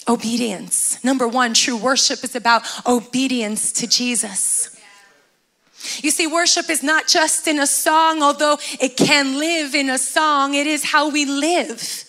Obedience. 0.07 1.03
Number 1.03 1.27
one, 1.27 1.53
true 1.53 1.75
worship 1.75 2.23
is 2.23 2.33
about 2.33 2.61
obedience 2.87 3.73
to 3.73 3.87
Jesus. 3.87 4.73
You 5.97 6.11
see, 6.11 6.27
worship 6.27 6.69
is 6.69 6.81
not 6.81 7.09
just 7.09 7.45
in 7.45 7.59
a 7.59 7.67
song, 7.67 8.23
although 8.23 8.57
it 8.79 8.95
can 8.95 9.37
live 9.37 9.75
in 9.75 9.89
a 9.89 9.97
song, 9.97 10.53
it 10.53 10.65
is 10.65 10.85
how 10.85 11.09
we 11.09 11.25
live. 11.25 12.08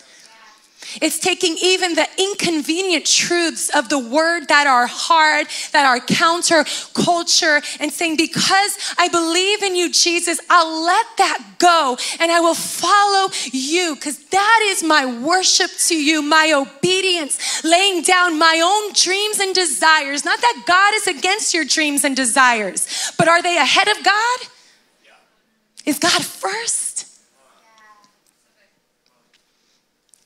It's 1.00 1.18
taking 1.18 1.57
even 1.62 1.94
the 1.94 2.09
inconvenient 2.18 3.07
truths 3.07 3.70
of 3.70 3.88
the 3.88 3.98
word 3.98 4.48
that 4.48 4.66
are 4.66 4.87
hard, 4.87 5.46
that 5.72 5.87
are 5.87 6.00
counter 6.00 6.64
culture, 6.94 7.62
and 7.79 7.92
saying, 7.92 8.16
Because 8.16 8.94
I 8.98 9.09
believe 9.09 9.62
in 9.62 9.76
you, 9.76 9.90
Jesus, 9.90 10.40
I'll 10.48 10.85
let 10.85 11.07
that 11.18 11.44
go 11.59 11.96
and 12.18 12.33
I 12.33 12.40
will 12.40 12.55
follow 12.55 13.31
you 13.53 13.94
because 13.94 14.18
that 14.26 14.61
is 14.70 14.83
my 14.83 15.07
worship 15.22 15.70
to 15.88 15.94
you, 15.94 16.22
my 16.22 16.53
obedience, 16.53 17.62
laying 17.64 18.03
down 18.03 18.38
my 18.38 18.61
own 18.64 18.92
dreams 18.94 19.38
and 19.38 19.55
desires. 19.55 20.24
Not 20.24 20.40
that 20.40 20.62
God 20.66 20.94
is 20.94 21.07
against 21.07 21.55
your 21.55 21.64
dreams 21.64 22.05
and 22.05 22.16
desires, 22.16 23.12
but 23.18 23.29
are 23.29 23.42
they 23.42 23.57
ahead 23.57 23.88
of 23.88 24.03
God? 24.03 24.38
Is 25.87 25.98
God 25.98 26.24
first? 26.24 26.89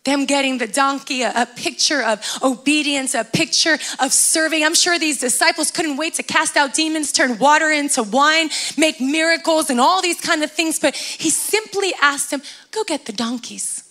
Them 0.04 0.26
getting 0.26 0.58
the 0.58 0.66
donkey, 0.66 1.22
a, 1.22 1.32
a, 1.34 1.46
picture 1.46 2.02
of 2.02 2.20
obedience, 2.42 3.14
a 3.14 3.24
picture 3.24 3.78
of 4.00 4.12
serving. 4.12 4.64
I'm 4.64 4.74
sure 4.74 4.98
these 4.98 5.18
disciples 5.18 5.70
couldn't 5.70 5.96
wait 5.96 6.14
to 6.14 6.22
cast 6.22 6.56
out 6.56 6.74
demons, 6.74 7.10
turn 7.10 7.38
water 7.38 7.70
into 7.70 8.02
wine, 8.02 8.50
make 8.76 9.00
miracles, 9.00 9.70
and 9.70 9.80
all 9.80 10.02
these 10.02 10.20
kind 10.20 10.42
of 10.42 10.50
things. 10.50 10.78
But 10.78 10.94
he 10.94 11.30
simply 11.30 11.92
asked 12.00 12.30
them, 12.30 12.42
Go 12.70 12.84
get 12.84 13.06
the 13.06 13.12
donkeys. 13.12 13.90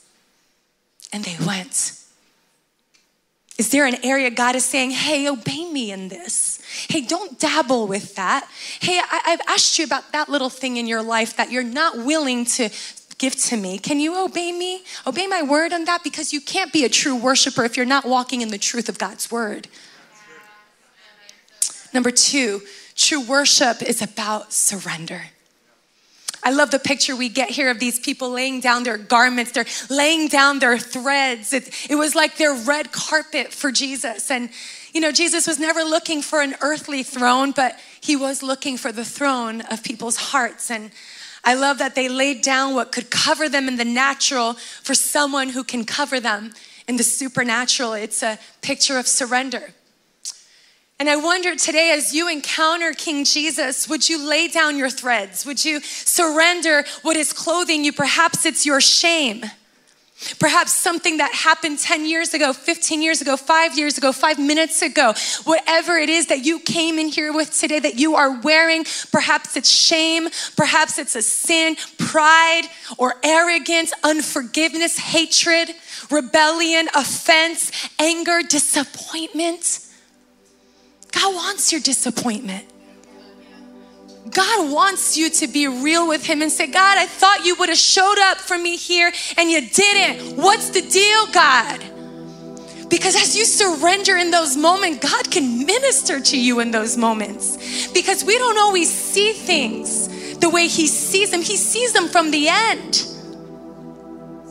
And 1.12 1.24
they 1.24 1.36
went. 1.46 2.00
Is 3.58 3.70
there 3.70 3.86
an 3.86 4.04
area 4.04 4.32
God 4.32 4.56
is 4.56 4.66
saying, 4.66 4.92
Hey, 4.92 5.28
obey 5.28 5.66
me 5.72 5.92
in 5.92 6.10
this? 6.10 6.60
Hey, 6.90 7.02
don't 7.02 7.40
dabble 7.40 7.88
with 7.88 8.16
that. 8.16 8.48
Hey, 8.80 9.00
I, 9.00 9.30
have 9.32 9.42
asked 9.48 9.78
you 9.78 9.86
about 9.86 10.12
that 10.12 10.28
little 10.28 10.50
thing 10.50 10.78
in 10.78 10.88
your 10.88 11.04
life 11.04 11.38
that 11.38 11.52
you're 11.52 11.64
not 11.64 11.98
willing 11.98 12.46
to 12.46 12.70
give 13.24 13.38
to 13.38 13.56
me. 13.56 13.78
Can 13.78 14.02
you 14.02 14.22
obey 14.22 14.52
me? 14.52 14.84
Obey 15.08 15.28
my 15.28 15.42
word 15.42 15.72
on 15.72 15.86
that 15.86 16.04
because 16.04 16.34
you 16.34 16.42
can't 16.42 16.74
be 16.74 16.84
a 16.84 16.90
true 16.90 17.16
worshiper 17.16 17.64
if 17.64 17.78
you're 17.78 17.86
not 17.86 18.04
walking 18.04 18.42
in 18.42 18.50
the 18.50 18.58
truth 18.58 18.90
of 18.90 18.98
God's 19.00 19.32
word. 19.32 19.70
Number 21.94 22.12
two, 22.12 22.62
true 22.98 23.22
worship 23.22 23.82
is 23.82 24.02
about 24.02 24.52
surrender. 24.52 25.22
I 26.44 26.52
love 26.52 26.72
the 26.72 26.80
picture 26.80 27.16
we 27.16 27.30
get 27.30 27.50
here 27.50 27.72
of 27.72 27.80
these 27.80 27.98
people 27.98 28.30
laying 28.30 28.60
down 28.60 28.84
their 28.84 28.98
garments, 28.98 29.54
they're 29.54 29.72
laying 29.90 30.28
down 30.28 30.60
their 30.60 30.78
threads. 30.78 31.54
It, 31.54 31.70
it 31.90 31.96
was 31.96 32.16
like 32.16 32.36
their 32.36 32.54
red 32.54 32.92
carpet 32.92 33.54
for 33.54 33.72
Jesus. 33.72 34.30
And, 34.32 34.50
you 34.94 35.00
know, 35.00 35.14
Jesus 35.14 35.48
was 35.48 35.60
never 35.60 35.82
looking 35.86 36.22
for 36.22 36.42
an 36.42 36.56
earthly 36.60 37.04
throne, 37.04 37.52
but 37.52 37.80
he 38.02 38.18
was 38.18 38.44
looking 38.44 38.76
for 38.76 38.92
the 38.92 39.06
throne 39.06 39.62
of 39.72 39.82
people's 39.82 40.18
hearts. 40.18 40.70
And 40.70 40.92
I 41.44 41.56
love 41.56 41.78
that 41.80 41.96
they 41.96 42.08
laid 42.08 42.42
down 42.42 42.74
what 42.74 42.92
could 42.92 43.10
cover 43.10 43.50
them 43.50 43.68
in 43.68 43.76
the 43.76 43.86
natural 43.86 44.54
for 44.54 44.94
someone 44.94 45.50
who 45.50 45.64
can 45.64 45.84
cover 45.84 46.20
them 46.20 46.54
in 46.88 46.96
the 46.98 47.04
supernatural. 47.04 47.94
It's 47.94 48.24
a 48.24 48.40
picture 48.62 48.98
of 48.98 49.08
surrender. 49.08 49.74
And 51.00 51.10
I 51.10 51.18
wonder 51.18 51.56
today, 51.56 51.92
as 51.92 52.14
you 52.14 52.30
encounter 52.30 52.94
King 52.94 53.26
Jesus, 53.26 53.90
would 53.90 54.08
you 54.08 54.26
lay 54.26 54.48
down 54.48 54.78
your 54.78 54.90
threads? 54.90 55.46
Would 55.46 55.66
you 55.66 55.82
surrender 55.82 56.86
what 57.02 57.18
is 57.18 57.34
clothing 57.34 57.84
you? 57.84 57.92
Perhaps 57.92 58.46
it's 58.46 58.66
your 58.66 58.80
shame. 58.80 59.44
Perhaps 60.40 60.74
something 60.74 61.18
that 61.18 61.34
happened 61.34 61.80
10 61.80 62.06
years 62.06 62.34
ago, 62.34 62.54
15 62.54 63.02
years 63.02 63.22
ago, 63.22 63.38
five 63.38 63.78
years 63.78 63.98
ago, 63.98 64.12
five 64.12 64.40
minutes 64.40 64.82
ago, 64.82 65.14
whatever 65.44 65.98
it 65.98 66.10
is 66.10 66.28
that 66.28 66.46
you 66.46 66.60
came 66.60 67.00
in 67.00 67.08
here 67.08 67.34
with 67.34 67.58
today 67.58 67.80
that 67.80 68.00
you 68.00 68.16
are 68.16 68.40
wearing, 68.42 68.86
perhaps 69.12 69.56
it's 69.56 69.70
shame, 69.70 70.30
perhaps 70.56 70.98
it's 70.98 71.16
a 71.16 71.22
sin, 71.22 71.76
pride, 71.98 72.64
or 72.98 73.16
arrogance, 73.24 73.94
unforgiveness, 74.04 74.98
hatred, 74.98 75.70
rebellion, 76.10 76.88
offense, 76.96 77.72
anger, 78.00 78.42
disappointment. 78.42 79.80
God 81.12 81.36
wants 81.36 81.72
your 81.72 81.82
disappointment. 81.82 82.66
God 84.30 84.72
wants 84.72 85.18
you 85.18 85.30
to 85.30 85.48
be 85.48 85.68
real 85.68 86.08
with 86.08 86.26
Him 86.26 86.42
and 86.42 86.52
say, 86.52 86.68
God, 86.68 86.98
I 86.98 87.06
thought 87.06 87.46
you 87.46 87.56
would 87.56 87.70
have 87.70 87.78
showed 87.78 88.20
up 88.20 88.38
for 88.38 88.58
me 88.58 88.78
here 88.78 89.12
and 89.38 89.50
you 89.52 89.68
didn't. 89.68 90.38
What's 90.38 90.70
the 90.70 90.82
deal, 90.82 91.28
God? 91.28 91.84
Because 92.90 93.16
as 93.16 93.36
you 93.36 93.44
surrender 93.44 94.18
in 94.18 94.32
those 94.32 94.56
moments, 94.56 95.00
God 95.00 95.30
can 95.30 95.66
minister 95.66 96.20
to 96.22 96.40
you 96.40 96.60
in 96.60 96.72
those 96.72 96.96
moments. 96.96 97.92
Because 97.92 98.24
we 98.24 98.38
don't 98.38 98.58
always 98.58 98.90
see 98.90 99.34
things 99.34 100.38
the 100.38 100.50
way 100.50 100.68
He 100.68 100.88
sees 100.88 101.32
them, 101.32 101.42
He 101.42 101.58
sees 101.58 101.92
them 101.92 102.08
from 102.08 102.32
the 102.32 102.48
end. 102.48 103.06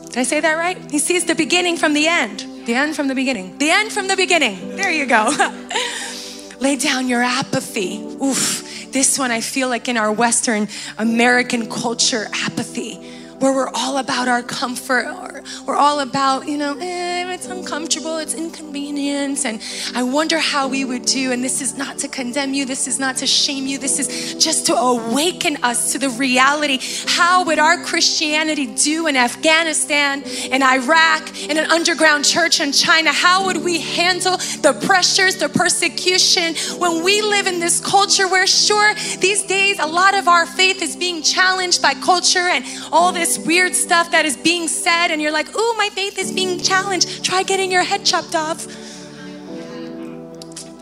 Did 0.07 0.17
I 0.17 0.23
say 0.23 0.39
that 0.39 0.53
right? 0.53 0.77
He 0.91 0.99
sees 0.99 1.25
the 1.25 1.35
beginning 1.35 1.77
from 1.77 1.93
the 1.93 2.07
end, 2.07 2.45
the 2.65 2.75
end 2.75 2.95
from 2.95 3.07
the 3.07 3.15
beginning, 3.15 3.57
the 3.57 3.71
end 3.71 3.91
from 3.91 4.07
the 4.07 4.15
beginning. 4.15 4.75
There 4.75 4.91
you 4.91 5.07
go. 5.07 5.31
Lay 6.59 6.75
down 6.75 7.07
your 7.07 7.23
apathy. 7.23 7.97
Oof 8.21 8.62
this 8.93 9.17
one, 9.19 9.31
I 9.31 9.41
feel 9.41 9.67
like 9.69 9.89
in 9.89 9.97
our 9.97 10.11
Western 10.11 10.67
American 10.97 11.69
culture, 11.69 12.27
apathy, 12.45 12.95
where 13.39 13.51
we're 13.51 13.71
all 13.73 13.97
about 13.97 14.27
our 14.27 14.43
comfort 14.43 15.07
or 15.07 15.43
we're 15.65 15.75
all 15.75 15.99
about, 15.99 16.47
you 16.47 16.57
know, 16.57 16.77
eh, 16.79 17.12
it's 17.29 17.47
uncomfortable, 17.47 18.17
it's 18.17 18.33
inconvenient. 18.33 19.45
And 19.45 19.61
I 19.95 20.03
wonder 20.03 20.39
how 20.39 20.67
we 20.67 20.85
would 20.85 21.05
do. 21.05 21.31
And 21.31 21.43
this 21.43 21.61
is 21.61 21.77
not 21.77 21.97
to 21.99 22.07
condemn 22.07 22.53
you, 22.53 22.65
this 22.65 22.87
is 22.87 22.99
not 22.99 23.17
to 23.17 23.27
shame 23.27 23.67
you, 23.67 23.77
this 23.77 23.99
is 23.99 24.35
just 24.35 24.65
to 24.67 24.75
awaken 24.75 25.57
us 25.63 25.91
to 25.93 25.99
the 25.99 26.09
reality. 26.09 26.79
How 27.07 27.43
would 27.45 27.59
our 27.59 27.83
Christianity 27.83 28.67
do 28.67 29.07
in 29.07 29.15
Afghanistan, 29.15 30.23
in 30.23 30.63
Iraq, 30.63 31.43
in 31.49 31.57
an 31.57 31.69
underground 31.71 32.25
church 32.25 32.59
in 32.59 32.71
China? 32.71 33.11
How 33.11 33.45
would 33.45 33.63
we 33.63 33.79
handle 33.79 34.37
the 34.37 34.79
pressures, 34.85 35.37
the 35.37 35.49
persecution 35.49 36.55
when 36.79 37.03
we 37.03 37.21
live 37.21 37.47
in 37.47 37.59
this 37.59 37.79
culture 37.79 38.27
where, 38.27 38.47
sure, 38.47 38.93
these 39.19 39.43
days 39.43 39.79
a 39.79 39.87
lot 39.87 40.15
of 40.15 40.27
our 40.27 40.45
faith 40.45 40.81
is 40.81 40.95
being 40.95 41.21
challenged 41.21 41.81
by 41.81 41.93
culture 41.93 42.47
and 42.47 42.65
all 42.91 43.11
this 43.11 43.37
weird 43.39 43.75
stuff 43.75 44.11
that 44.11 44.25
is 44.25 44.37
being 44.37 44.67
said? 44.67 45.07
And 45.09 45.21
you're 45.21 45.31
like, 45.31 45.55
ooh, 45.55 45.73
my 45.77 45.89
faith 45.89 46.17
is 46.17 46.31
being 46.31 46.59
challenged. 46.59 47.12
Try 47.21 47.43
getting 47.43 47.71
your 47.71 47.83
head 47.83 48.05
chopped 48.05 48.35
off. 48.35 48.65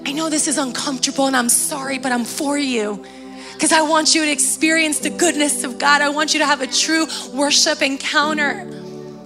I 0.06 0.14
know 0.14 0.30
this 0.30 0.48
is 0.48 0.58
uncomfortable 0.58 1.28
and 1.28 1.36
I'm 1.36 1.50
sorry, 1.50 1.98
but 2.00 2.12
I'm 2.12 2.26
for 2.26 2.58
you 2.58 3.06
because 3.54 3.72
I 3.72 3.82
want 3.82 4.16
you 4.16 4.26
to 4.26 4.32
experience 4.32 5.00
the 5.00 5.10
goodness 5.10 5.64
of 5.64 5.78
God. 5.78 6.02
I 6.02 6.10
want 6.10 6.34
you 6.34 6.40
to 6.40 6.46
have 6.46 6.62
a 6.62 6.68
true 6.68 7.06
worship 7.34 7.82
encounter. 7.82 8.66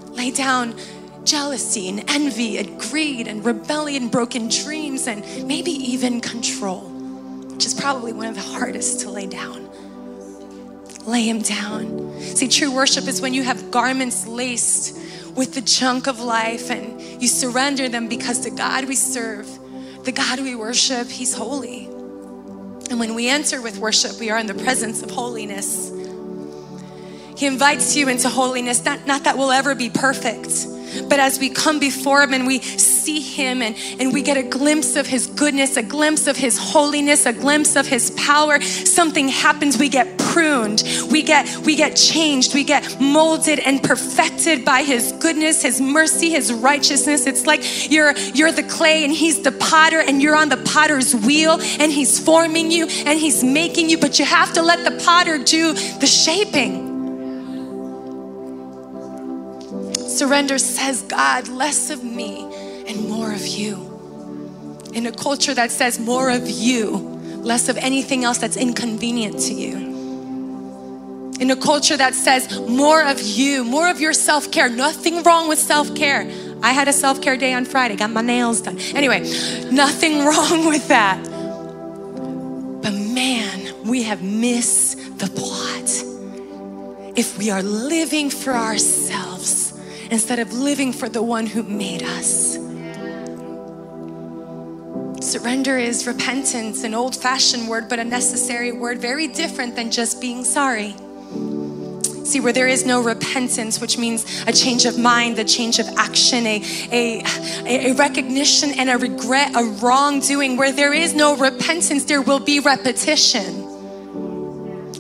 Lay 0.10 0.32
down 0.32 0.76
jealousy 1.24 1.90
and 1.90 2.04
envy 2.10 2.58
and 2.58 2.80
greed 2.80 3.28
and 3.28 3.44
rebellion, 3.44 4.10
broken 4.10 4.48
dreams, 4.48 5.08
and 5.08 5.24
maybe 5.48 5.72
even 5.72 6.22
control, 6.22 6.82
which 6.82 7.66
is 7.66 7.74
probably 7.74 8.14
one 8.14 8.28
of 8.28 8.36
the 8.36 8.42
hardest 8.42 9.02
to 9.02 9.10
lay 9.10 9.26
down 9.26 9.66
lay 11.06 11.28
him 11.28 11.42
down. 11.42 12.20
See, 12.20 12.48
true 12.48 12.72
worship 12.72 13.08
is 13.08 13.22
when 13.22 13.34
you 13.34 13.44
have 13.44 13.72
garments 13.72 14.28
laced 14.28 14.98
with 15.36 15.54
the 15.54 15.62
junk 15.62 16.08
of 16.08 16.20
life 16.20 16.70
and 16.70 17.02
you 17.22 17.28
surrender 17.28 17.90
them 17.90 18.08
because 18.08 18.44
the 18.44 18.52
God 18.52 18.86
we 18.86 18.96
serve, 18.96 19.48
the 20.04 20.12
God 20.12 20.40
we 20.40 20.56
worship, 20.56 21.08
He's 21.08 21.34
holy. 21.34 21.86
And 22.90 23.00
when 23.00 23.16
we 23.16 23.30
enter 23.30 23.62
with 23.62 23.78
worship, 23.78 24.20
we 24.20 24.30
are 24.30 24.38
in 24.38 24.48
the 24.48 24.54
presence 24.54 25.02
of 25.02 25.12
holiness. 25.12 25.92
He 27.38 27.48
invites 27.48 27.96
you 27.96 28.08
into 28.08 28.30
holiness, 28.30 28.86
not, 28.86 29.06
not 29.06 29.24
that 29.26 29.38
we'll 29.38 29.52
ever 29.52 29.76
be 29.76 29.90
perfect 29.90 30.68
but 31.04 31.20
as 31.20 31.40
we 31.40 31.50
come 31.50 31.80
before 31.80 32.22
Him 32.24 32.34
and 32.34 32.48
we 32.48 32.60
see 32.60 33.22
Him 33.22 33.62
and, 33.62 33.76
and 34.00 34.14
we 34.14 34.22
get 34.22 34.38
a 34.38 34.44
glimpse 34.44 34.96
of 34.96 35.08
His 35.08 35.28
goodness, 35.28 35.78
a 35.78 35.84
glimpse 35.84 36.28
of 36.28 36.38
His 36.38 36.58
holiness, 36.58 37.26
a 37.26 37.34
glimpse 37.34 37.76
of 37.76 37.88
His 37.88 38.12
power, 38.12 38.62
something 38.62 39.28
happens. 39.28 39.78
We 39.78 39.90
get 39.90 40.18
pruned, 40.18 40.84
we 41.12 41.24
get, 41.24 41.48
we 41.66 41.76
get 41.76 41.96
changed, 41.96 42.54
we 42.54 42.64
get 42.64 43.00
molded 43.00 43.60
and 43.60 43.82
perfected 43.82 44.66
by 44.66 44.84
His 44.84 45.12
goodness, 45.14 45.62
His 45.62 45.80
mercy, 45.80 46.30
His 46.30 46.52
righteousness. 46.52 47.28
It's 47.28 47.46
like 47.46 47.92
you're, 47.92 48.18
you're 48.34 48.52
the 48.52 48.64
clay 48.64 49.04
and 49.04 49.14
He's 49.14 49.42
the 49.42 49.52
potter 49.52 50.00
and 50.00 50.22
you're 50.22 50.36
on 50.36 50.50
the 50.50 50.58
potter's 50.58 51.16
wheel 51.16 51.60
and 51.80 51.92
He's 51.92 52.20
forming 52.20 52.72
you 52.72 52.88
and 53.06 53.20
He's 53.20 53.44
making 53.44 53.90
you, 53.90 53.98
but 53.98 54.20
you 54.20 54.26
have 54.26 54.54
to 54.54 54.62
let 54.62 54.84
the 54.84 55.04
potter 55.04 55.38
do 55.38 55.74
the 55.74 56.08
shaping. 56.08 56.85
Surrender 60.16 60.58
says, 60.58 61.02
God, 61.04 61.50
less 61.50 61.90
of 61.90 62.04
me 62.04 62.44
and 62.88 63.10
more 63.10 63.34
of 63.34 63.46
you. 63.46 63.92
In 64.94 65.06
a 65.08 65.12
culture 65.12 65.54
that 65.54 65.72
says 65.72 66.00
more 66.00 66.30
of 66.30 66.50
you, 66.50 67.16
less 67.44 67.68
of 67.68 67.78
anything 67.78 68.24
else 68.24 68.38
that's 68.38 68.56
inconvenient 68.56 69.40
to 69.42 69.54
you. 69.54 69.76
In 71.40 71.52
a 71.52 71.56
culture 71.58 71.98
that 71.98 72.16
says 72.16 72.60
more 72.62 73.04
of 73.04 73.22
you, 73.22 73.66
more 73.66 73.90
of 73.90 74.00
your 74.00 74.14
self 74.14 74.52
care, 74.54 74.70
nothing 74.70 75.22
wrong 75.24 75.50
with 75.50 75.60
self 75.60 75.94
care. 75.94 76.32
I 76.64 76.72
had 76.72 76.88
a 76.88 76.94
self 76.94 77.22
care 77.22 77.36
day 77.36 77.54
on 77.54 77.66
Friday, 77.66 77.98
got 77.98 78.10
my 78.10 78.22
nails 78.22 78.62
done. 78.62 78.80
Anyway, 78.96 79.20
nothing 79.70 80.20
wrong 80.26 80.66
with 80.66 80.88
that. 80.88 81.22
But 82.82 82.94
man, 82.94 83.84
we 83.84 84.04
have 84.04 84.24
missed 84.24 85.20
the 85.20 85.28
plot. 85.28 85.90
If 87.18 87.38
we 87.38 87.50
are 87.50 87.62
living 87.62 88.30
for 88.30 88.54
ourselves, 88.54 89.35
instead 90.12 90.40
of 90.40 90.54
living 90.54 90.94
for 90.94 91.10
the 91.10 91.22
one 91.22 91.46
who 91.46 91.64
made 91.64 92.04
us. 92.04 92.58
Surrender 95.22 95.78
is 95.78 96.06
repentance, 96.06 96.84
an 96.84 96.94
old 96.94 97.16
fashioned 97.16 97.68
word, 97.68 97.90
but 97.90 98.00
a 98.00 98.04
necessary 98.04 98.72
word, 98.72 99.00
very 99.00 99.28
different 99.28 99.76
than 99.76 99.90
just 99.90 100.22
being 100.22 100.44
sorry. 100.44 100.96
See, 102.26 102.40
where 102.40 102.54
there 102.54 102.68
is 102.68 102.86
no 102.86 103.02
repentance, 103.02 103.80
which 103.80 103.98
means 103.98 104.44
a 104.48 104.52
change 104.52 104.86
of 104.86 104.98
mind, 104.98 105.38
a 105.38 105.44
change 105.44 105.80
of 105.80 105.88
action, 105.98 106.46
a, 106.48 106.62
a, 106.92 107.24
a 107.66 107.94
recognition 107.94 108.72
and 108.72 108.90
a 108.90 108.98
regret, 108.98 109.56
a 109.56 109.64
wrongdoing, 109.64 110.58
where 110.58 110.72
there 110.72 110.94
is 110.94 111.14
no 111.14 111.36
repentance, 111.38 112.06
there 112.06 112.22
will 112.22 112.40
be 112.40 112.60
repetition. 112.60 113.64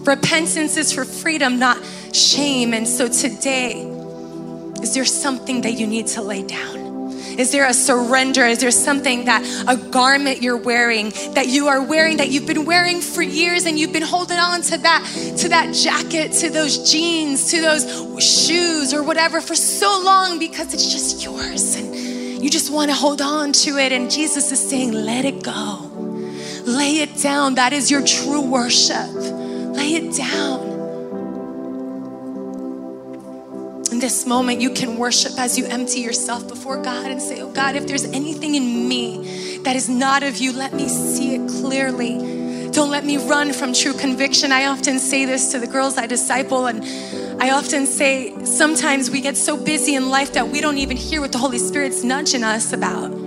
Repentance 0.03 0.77
is 0.77 0.91
for 0.91 1.03
freedom, 1.03 1.57
not 1.57 1.77
shame. 2.13 2.73
And 2.73 2.87
so 2.87 3.07
today, 3.07 3.94
Is 4.86 4.93
there 4.93 5.04
something 5.04 5.62
that 5.62 5.74
you 5.74 5.88
need 5.88 6.06
to 6.13 6.21
lay 6.21 6.43
down? 6.43 7.10
Is 7.39 7.52
there 7.52 7.65
a 7.65 7.74
surrender? 7.74 8.45
Is 8.45 8.60
there 8.60 8.69
something 8.69 9.26
that 9.26 9.41
a 9.67 9.76
garment 9.76 10.43
you're 10.43 10.58
wearing 10.58 11.10
that 11.34 11.48
you 11.48 11.69
are 11.69 11.82
wearing 11.82 12.17
that 12.17 12.30
you've 12.30 12.45
been 12.45 12.65
wearing 12.65 13.02
for 13.02 13.24
years 13.24 13.65
and 13.65 13.80
you've 13.80 13.91
been 13.91 14.04
holding 14.04 14.38
on 14.38 14.62
to 14.62 14.78
that 14.78 15.02
to 15.39 15.50
that 15.50 15.74
jacket, 15.74 16.34
to 16.34 16.52
those 16.52 16.91
jeans, 16.91 17.50
to 17.50 17.62
those 17.62 17.84
shoes 18.24 18.93
or 18.93 19.02
whatever 19.02 19.41
for 19.41 19.56
so 19.56 20.04
long 20.06 20.38
because 20.38 20.71
it's 20.71 20.93
just 20.93 21.24
yours 21.24 21.76
and 21.76 21.95
you 22.43 22.52
just 22.52 22.71
want 22.71 22.91
to 22.91 22.95
hold 22.95 23.24
on 23.24 23.54
to 23.54 23.80
it 23.80 23.91
and 23.91 24.12
Jesus 24.12 24.52
is 24.52 24.69
saying, 24.69 24.91
"Let 24.91 25.26
it 25.26 25.41
go." 25.41 25.80
Lay 26.67 27.00
it 27.00 27.19
down. 27.24 27.56
That 27.56 27.74
is 27.74 27.89
your 27.89 28.04
true 28.06 28.41
worship. 28.41 29.10
Lay 29.12 29.95
it 29.95 30.15
down. 30.15 30.74
In 33.95 34.01
this 34.01 34.25
moment, 34.25 34.60
you 34.60 34.71
can 34.71 34.97
worship 34.97 35.39
as 35.39 35.58
you 35.58 35.67
empty 35.67 36.01
yourself 36.01 36.49
before 36.49 36.75
God 36.84 37.10
and 37.10 37.21
say, 37.21 37.39
Oh 37.39 37.49
God, 37.49 37.77
if 37.77 37.88
there's 37.88 38.03
anything 38.03 38.55
in 38.55 38.89
me 38.89 39.60
that 39.60 39.77
is 39.77 39.88
not 39.88 40.21
of 40.21 40.36
you, 40.36 40.51
let 40.51 40.73
me 40.73 40.89
see 40.89 41.36
it 41.36 41.49
clearly. 41.49 42.71
Don't 42.71 42.91
let 42.91 43.05
me 43.05 43.15
run 43.15 43.53
from 43.53 43.71
true 43.71 43.93
conviction. 43.93 44.51
I 44.51 44.65
often 44.65 44.99
say 44.99 45.23
this 45.23 45.53
to 45.53 45.60
the 45.60 45.67
girls 45.67 45.97
I 45.97 46.08
disciple, 46.08 46.65
and 46.65 46.84
I 47.41 47.51
often 47.51 47.86
say 47.86 48.36
sometimes 48.43 49.10
we 49.10 49.21
get 49.21 49.38
so 49.38 49.55
busy 49.55 49.95
in 49.95 50.10
life 50.10 50.34
that 50.34 50.49
we 50.49 50.60
don't 50.60 50.77
even 50.77 50.97
hear 50.97 51.21
what 51.21 51.31
the 51.31 51.38
Holy 51.38 51.58
Spirit's 51.58 52.03
nudging 52.03 52.43
us 52.43 52.73
about. 52.73 53.24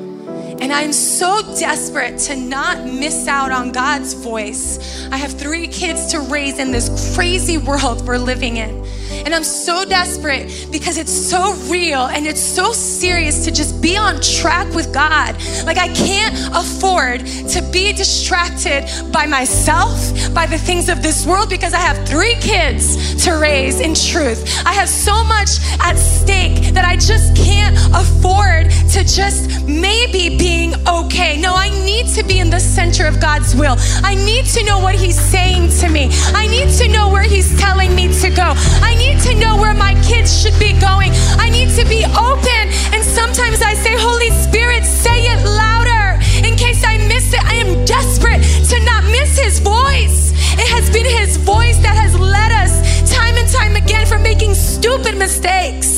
And 0.61 0.73
I'm 0.73 0.93
so 0.93 1.41
desperate 1.59 2.19
to 2.21 2.37
not 2.37 2.85
miss 2.85 3.29
out 3.29 3.53
on 3.53 3.71
God's 3.71 4.13
voice. 4.13 5.07
I 5.11 5.17
have 5.17 5.33
three 5.33 5.69
kids 5.69 6.11
to 6.13 6.21
raise 6.21 6.59
in 6.59 6.73
this 6.73 7.15
crazy 7.15 7.59
world 7.59 8.07
we're 8.07 8.19
living 8.19 8.57
in. 8.57 8.85
And 9.25 9.35
I'm 9.35 9.45
so 9.45 9.85
desperate 9.85 10.69
because 10.71 10.99
it's 10.99 11.13
so 11.13 11.55
real 11.71 12.07
and 12.07 12.27
it's 12.27 12.43
so 12.43 12.73
serious 12.73 13.45
to 13.45 13.51
just 13.51 13.81
be 13.81 13.97
on 13.97 14.21
track 14.21 14.73
with 14.75 14.93
God. 14.93 15.37
Like, 15.65 15.79
I 15.79 15.89
can't 15.95 16.35
afford 16.55 17.27
to 17.27 17.63
be 17.73 17.93
distracted 17.93 18.87
by 19.13 19.27
myself, 19.27 19.99
by 20.35 20.47
the 20.47 20.59
things 20.59 20.89
of 20.89 21.03
this 21.03 21.27
world, 21.27 21.49
because 21.49 21.73
I 21.73 21.79
have 21.79 22.07
three 22.09 22.35
kids 22.37 23.25
to 23.25 23.39
raise 23.39 23.81
in 23.81 23.95
truth. 23.95 24.63
I 24.67 24.73
have 24.73 24.89
so 24.89 25.25
much 25.25 25.51
at 25.81 25.97
stake 25.97 26.75
that 26.75 26.85
I 26.85 26.97
just 26.97 27.35
can't 27.37 27.77
afford 27.95 28.71
to 28.93 29.05
just 29.05 29.65
maybe 29.67 30.37
being 30.49 30.73
okay. 31.01 31.33
No, 31.47 31.53
I 31.55 31.69
need 31.91 32.07
to 32.17 32.23
be 32.23 32.39
in 32.39 32.49
the 32.49 32.61
center 32.61 33.05
of 33.07 33.21
God's 33.21 33.55
will. 33.55 33.77
I 34.13 34.15
need 34.15 34.47
to 34.57 34.65
know 34.65 34.79
what 34.79 34.95
He's 34.95 35.21
saying 35.35 35.65
to 35.81 35.87
me. 35.89 36.05
I 36.43 36.45
need 36.47 36.71
to 36.81 36.87
know 36.89 37.07
where 37.15 37.27
He's 37.35 37.51
telling 37.61 37.95
me 37.95 38.05
to 38.23 38.29
go. 38.31 38.49
I 38.91 38.95
need 38.95 39.09
need 39.19 39.35
to 39.35 39.41
know 39.41 39.57
where 39.57 39.75
my 39.75 39.95
kids 40.03 40.43
should 40.43 40.59
be 40.59 40.73
going. 40.81 41.13
I 41.39 41.51
need 41.51 41.71
to 41.77 41.85
be 41.85 42.05
open. 42.05 42.63
And 42.95 43.03
sometimes 43.03 43.63
I 43.63 43.75
say, 43.75 43.95
Holy 43.97 44.31
Spirit, 44.31 44.85
say 44.85 45.23
it 45.23 45.45
louder 45.45 46.21
in 46.47 46.57
case 46.57 46.85
I 46.85 46.99
miss 47.09 47.33
it. 47.33 47.45
I 47.45 47.55
am 47.55 47.85
desperate 47.85 48.43
to 48.71 48.85
not 48.85 49.05
miss 49.05 49.39
His 49.39 49.59
voice. 49.61 50.33
It 50.55 50.69
has 50.69 50.91
been 50.91 51.07
His 51.07 51.37
voice 51.37 51.79
that 51.79 51.97
has 51.97 52.19
led 52.19 52.53
us 52.53 52.73
time 53.13 53.37
and 53.37 53.49
time 53.49 53.77
again 53.77 54.07
from 54.07 54.23
making 54.23 54.55
stupid 54.55 55.17
mistakes. 55.17 55.98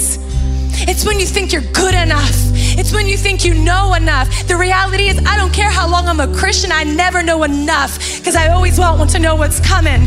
It's 0.88 1.04
when 1.04 1.20
you 1.20 1.26
think 1.26 1.52
you're 1.52 1.68
good 1.72 1.94
enough. 1.94 2.30
It's 2.78 2.92
when 2.92 3.06
you 3.06 3.16
think 3.16 3.44
you 3.44 3.54
know 3.54 3.94
enough. 3.94 4.46
The 4.46 4.56
reality 4.56 5.08
is, 5.08 5.18
I 5.26 5.36
don't 5.36 5.52
care 5.52 5.70
how 5.70 5.88
long 5.88 6.06
I'm 6.08 6.20
a 6.20 6.34
Christian, 6.34 6.72
I 6.72 6.84
never 6.84 7.22
know 7.22 7.42
enough 7.42 7.98
because 8.18 8.36
I 8.36 8.48
always 8.48 8.78
want 8.78 9.10
to 9.10 9.18
know 9.18 9.36
what's 9.36 9.60
coming. 9.60 10.06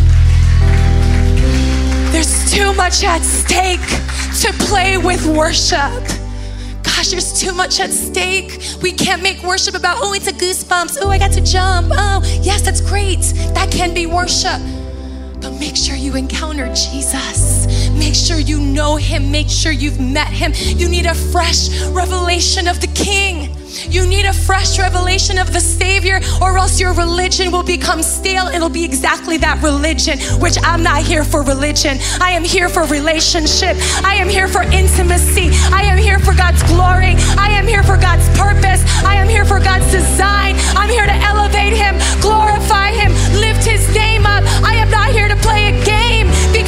There's 2.11 2.51
too 2.51 2.73
much 2.73 3.03
at 3.03 3.21
stake 3.21 3.81
to 4.41 4.53
play 4.65 4.97
with 4.97 5.25
worship. 5.25 5.91
Gosh, 6.83 7.11
there's 7.11 7.39
too 7.39 7.53
much 7.53 7.79
at 7.79 7.91
stake. 7.91 8.59
We 8.81 8.91
can't 8.91 9.23
make 9.23 9.41
worship 9.43 9.75
about, 9.75 9.97
oh, 9.99 10.13
it's 10.13 10.27
a 10.27 10.31
goosebumps. 10.31 10.97
Oh, 11.01 11.09
I 11.09 11.17
got 11.17 11.31
to 11.33 11.41
jump. 11.41 11.91
Oh, 11.91 12.21
yes, 12.41 12.61
that's 12.61 12.81
great. 12.81 13.21
That 13.53 13.71
can 13.71 13.93
be 13.93 14.05
worship. 14.05 14.61
But 15.41 15.59
make 15.59 15.75
sure 15.75 15.95
you 15.95 16.15
encounter 16.15 16.67
Jesus. 16.67 17.65
Make 18.03 18.15
sure 18.15 18.37
you 18.37 18.59
know 18.59 18.97
him. 18.97 19.31
Make 19.31 19.47
sure 19.47 19.71
you've 19.71 20.01
met 20.01 20.27
him. 20.27 20.51
You 20.77 20.89
need 20.89 21.05
a 21.05 21.15
fresh 21.15 21.69
revelation 21.87 22.67
of 22.67 22.81
the 22.81 22.87
King. 22.87 23.55
You 23.89 24.05
need 24.05 24.25
a 24.25 24.33
fresh 24.33 24.77
revelation 24.77 25.37
of 25.37 25.53
the 25.53 25.61
Savior, 25.61 26.19
or 26.41 26.57
else 26.57 26.81
your 26.81 26.93
religion 26.93 27.49
will 27.49 27.63
become 27.63 28.03
stale. 28.03 28.47
It'll 28.47 28.67
be 28.67 28.83
exactly 28.83 29.37
that 29.37 29.63
religion, 29.63 30.19
which 30.41 30.57
I'm 30.63 30.83
not 30.83 31.01
here 31.03 31.23
for 31.23 31.43
religion. 31.43 31.97
I 32.19 32.31
am 32.31 32.43
here 32.43 32.67
for 32.67 32.83
relationship. 32.83 33.77
I 34.03 34.15
am 34.15 34.27
here 34.27 34.49
for 34.49 34.63
intimacy. 34.63 35.47
I 35.71 35.83
am 35.83 35.97
here 35.97 36.19
for 36.19 36.35
God's 36.35 36.61
glory. 36.63 37.15
I 37.39 37.55
am 37.55 37.65
here 37.65 37.83
for 37.83 37.95
God's 37.95 38.27
purpose. 38.37 38.83
I 39.05 39.15
am 39.15 39.29
here 39.29 39.45
for 39.45 39.61
God's 39.61 39.89
design. 39.89 40.55
I'm 40.75 40.89
here 40.89 41.05
to 41.05 41.17
elevate 41.23 41.71
Him, 41.71 41.95
glorify 42.19 42.91
Him, 42.91 43.13
lift 43.39 43.63
His 43.63 43.87
name 43.95 44.25
up. 44.25 44.43
I 44.61 44.75
am 44.75 44.91
not 44.91 45.09
here 45.11 45.29
to 45.29 45.37
play 45.37 45.71
a 45.71 45.85
game 45.85 45.92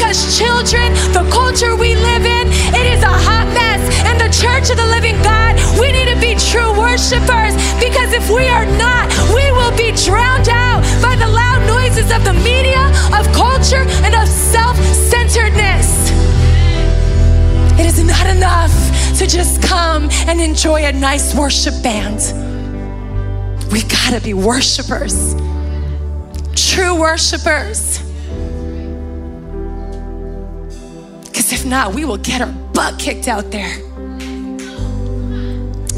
because 0.06 0.38
children, 0.38 0.94
the 1.14 1.28
culture 1.32 1.76
we 1.76 1.96
live 1.96 2.26
in, 2.26 2.48
it 2.78 2.86
is 2.94 3.02
a 3.02 3.10
hot 3.10 3.48
mess. 3.58 3.82
And 4.06 4.22
the 4.22 4.30
church 4.30 4.70
of 4.70 4.78
the 4.78 4.86
living 4.86 5.16
God, 5.24 5.58
we 5.80 5.92
need 5.92 6.14
to 6.14 6.20
be 6.22 6.36
true 6.38 6.78
worshipers 6.78 7.58
because 7.82 8.14
if 8.14 8.30
we 8.30 8.48
are 8.48 8.68
not, 8.78 9.10
we 9.34 9.50
will 9.58 9.76
be 9.76 9.90
drowned 10.06 10.48
out 10.48 10.84
by 11.02 11.16
the 11.16 11.28
loud 11.28 11.66
noises 11.66 12.12
of 12.12 12.24
the 12.24 12.34
media, 12.46 12.86
of 13.18 13.26
culture, 13.34 13.82
and 14.06 14.14
of 14.14 14.28
self 14.28 14.78
centeredness. 14.78 16.12
It 17.80 17.88
is 17.88 18.04
not 18.06 18.28
enough 18.28 18.74
to 19.18 19.26
just 19.26 19.64
come 19.64 20.10
and 20.30 20.40
enjoy 20.40 20.86
a 20.86 20.92
nice 20.92 21.34
worship 21.34 21.82
band. 21.82 22.22
We 23.72 23.82
gotta 23.82 24.22
be 24.22 24.36
worshipers, 24.36 25.34
true 26.54 26.94
worshipers. 26.94 28.05
Because 31.46 31.62
if 31.62 31.70
not, 31.70 31.94
we 31.94 32.06
will 32.06 32.18
get 32.18 32.42
our 32.42 32.52
butt 32.74 32.98
kicked 32.98 33.28
out 33.28 33.52
there. 33.52 33.72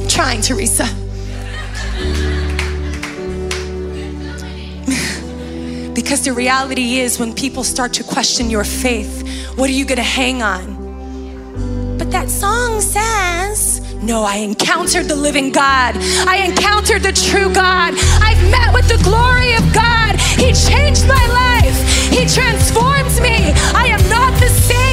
I'm 0.01 0.07
trying, 0.09 0.41
Teresa. 0.41 0.83
because 5.95 6.25
the 6.25 6.33
reality 6.35 6.97
is, 6.97 7.17
when 7.17 7.33
people 7.33 7.63
start 7.63 7.93
to 7.93 8.03
question 8.03 8.49
your 8.49 8.65
faith, 8.65 9.25
what 9.55 9.69
are 9.69 9.73
you 9.73 9.85
gonna 9.85 10.03
hang 10.03 10.41
on? 10.41 11.97
But 11.97 12.11
that 12.11 12.29
song 12.29 12.81
says, 12.81 13.79
no, 14.03 14.23
I 14.23 14.39
encountered 14.39 15.05
the 15.05 15.15
living 15.15 15.53
God. 15.53 15.95
I 16.27 16.45
encountered 16.45 17.03
the 17.03 17.13
true 17.13 17.53
God. 17.53 17.93
I've 18.21 18.51
met 18.51 18.73
with 18.73 18.89
the 18.89 19.01
glory 19.01 19.53
of 19.53 19.73
God. 19.73 20.19
He 20.19 20.51
changed 20.51 21.07
my 21.07 21.25
life. 21.31 21.77
He 22.11 22.25
transformed 22.25 23.15
me. 23.21 23.53
I 23.73 23.87
am 23.87 24.09
not 24.09 24.37
the 24.41 24.49
same. 24.49 24.86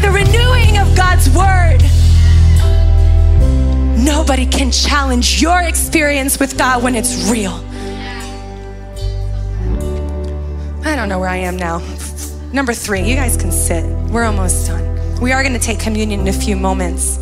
The 0.00 0.10
renewing 0.10 0.78
of 0.78 0.96
God's 0.96 1.28
word. 1.30 1.80
Nobody 4.02 4.46
can 4.46 4.70
challenge 4.70 5.42
your 5.42 5.60
experience 5.62 6.40
with 6.40 6.56
God 6.56 6.82
when 6.82 6.94
it's 6.94 7.30
real. 7.30 7.52
I 10.84 10.96
don't 10.96 11.08
know 11.08 11.18
where 11.18 11.28
I 11.28 11.36
am 11.36 11.56
now. 11.56 11.78
Number 12.52 12.72
three, 12.72 13.02
you 13.02 13.14
guys 13.14 13.36
can 13.36 13.52
sit. 13.52 13.84
We're 14.10 14.24
almost 14.24 14.66
done. 14.66 15.20
We 15.20 15.32
are 15.32 15.42
going 15.42 15.52
to 15.52 15.60
take 15.60 15.78
communion 15.78 16.20
in 16.20 16.28
a 16.28 16.32
few 16.32 16.56
moments. 16.56 17.18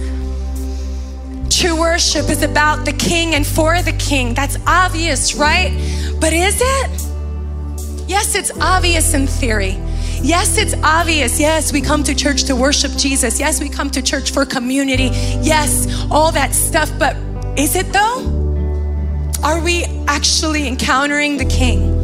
True 1.50 1.78
worship 1.78 2.30
is 2.30 2.42
about 2.44 2.84
the 2.84 2.92
king 2.92 3.34
and 3.34 3.44
for 3.44 3.82
the 3.82 3.92
king. 3.94 4.34
That's 4.34 4.56
obvious, 4.66 5.34
right? 5.34 5.72
But 6.20 6.32
is 6.32 6.60
it? 6.60 7.08
Yes, 8.08 8.36
it's 8.36 8.52
obvious 8.60 9.12
in 9.14 9.26
theory. 9.26 9.76
Yes, 10.22 10.58
it's 10.58 10.74
obvious. 10.82 11.38
Yes, 11.38 11.72
we 11.72 11.80
come 11.80 12.02
to 12.04 12.14
church 12.14 12.44
to 12.44 12.56
worship 12.56 12.92
Jesus. 12.92 13.38
Yes, 13.38 13.60
we 13.60 13.68
come 13.68 13.90
to 13.90 14.02
church 14.02 14.32
for 14.32 14.44
community. 14.44 15.10
Yes, 15.42 15.86
all 16.10 16.32
that 16.32 16.54
stuff. 16.54 16.90
But 16.98 17.16
is 17.58 17.76
it 17.76 17.92
though? 17.92 18.34
Are 19.44 19.62
we 19.62 19.84
actually 20.08 20.66
encountering 20.66 21.36
the 21.36 21.44
king? 21.44 21.94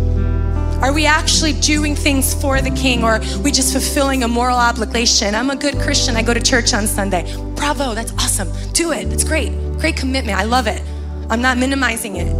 Are 0.82 0.92
we 0.92 1.06
actually 1.06 1.54
doing 1.54 1.96
things 1.96 2.34
for 2.34 2.60
the 2.60 2.70
king 2.70 3.02
or 3.02 3.14
are 3.14 3.38
we 3.38 3.50
just 3.50 3.72
fulfilling 3.72 4.22
a 4.22 4.28
moral 4.28 4.58
obligation? 4.58 5.34
I'm 5.34 5.50
a 5.50 5.56
good 5.56 5.74
Christian. 5.76 6.14
I 6.14 6.22
go 6.22 6.34
to 6.34 6.40
church 6.40 6.74
on 6.74 6.86
Sunday. 6.86 7.34
Bravo, 7.56 7.94
that's 7.94 8.12
awesome. 8.14 8.52
Do 8.72 8.92
it. 8.92 9.12
It's 9.12 9.24
great. 9.24 9.52
Great 9.78 9.96
commitment. 9.96 10.38
I 10.38 10.44
love 10.44 10.66
it. 10.66 10.82
I'm 11.30 11.40
not 11.40 11.56
minimizing 11.58 12.16
it. 12.16 12.32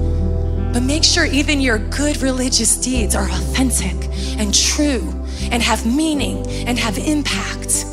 But 0.73 0.83
make 0.83 1.05
sure 1.05 1.25
even 1.25 1.61
your 1.61 1.79
good 1.79 2.19
religious 2.19 2.77
deeds 2.77 3.15
are 3.15 3.29
authentic 3.31 3.95
and 4.39 4.55
true 4.55 5.14
and 5.51 5.63
have 5.63 5.87
meaning 5.87 6.47
and 6.67 6.79
have 6.79 6.99
impact. 6.99 7.87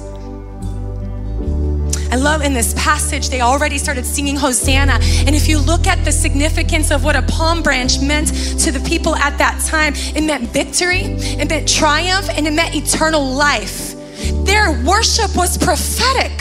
I 2.12 2.18
love 2.18 2.42
in 2.42 2.54
this 2.54 2.74
passage, 2.74 3.30
they 3.30 3.40
already 3.40 3.78
started 3.78 4.06
singing 4.06 4.36
Hosanna. 4.36 5.00
And 5.26 5.34
if 5.34 5.48
you 5.48 5.58
look 5.58 5.88
at 5.88 6.04
the 6.04 6.12
significance 6.12 6.92
of 6.92 7.06
what 7.06 7.16
a 7.16 7.22
palm 7.22 7.64
branch 7.64 8.02
meant 8.02 8.28
to 8.60 8.72
the 8.72 8.82
people 8.86 9.16
at 9.16 9.38
that 9.38 9.64
time, 9.66 9.94
it 9.96 10.22
meant 10.22 10.50
victory, 10.50 11.04
it 11.04 11.48
meant 11.48 11.70
triumph, 11.70 12.30
and 12.30 12.46
it 12.46 12.52
meant 12.52 12.76
eternal 12.76 13.24
life. 13.24 13.96
Their 14.44 14.72
worship 14.84 15.34
was 15.38 15.58
prophetic. 15.58 16.38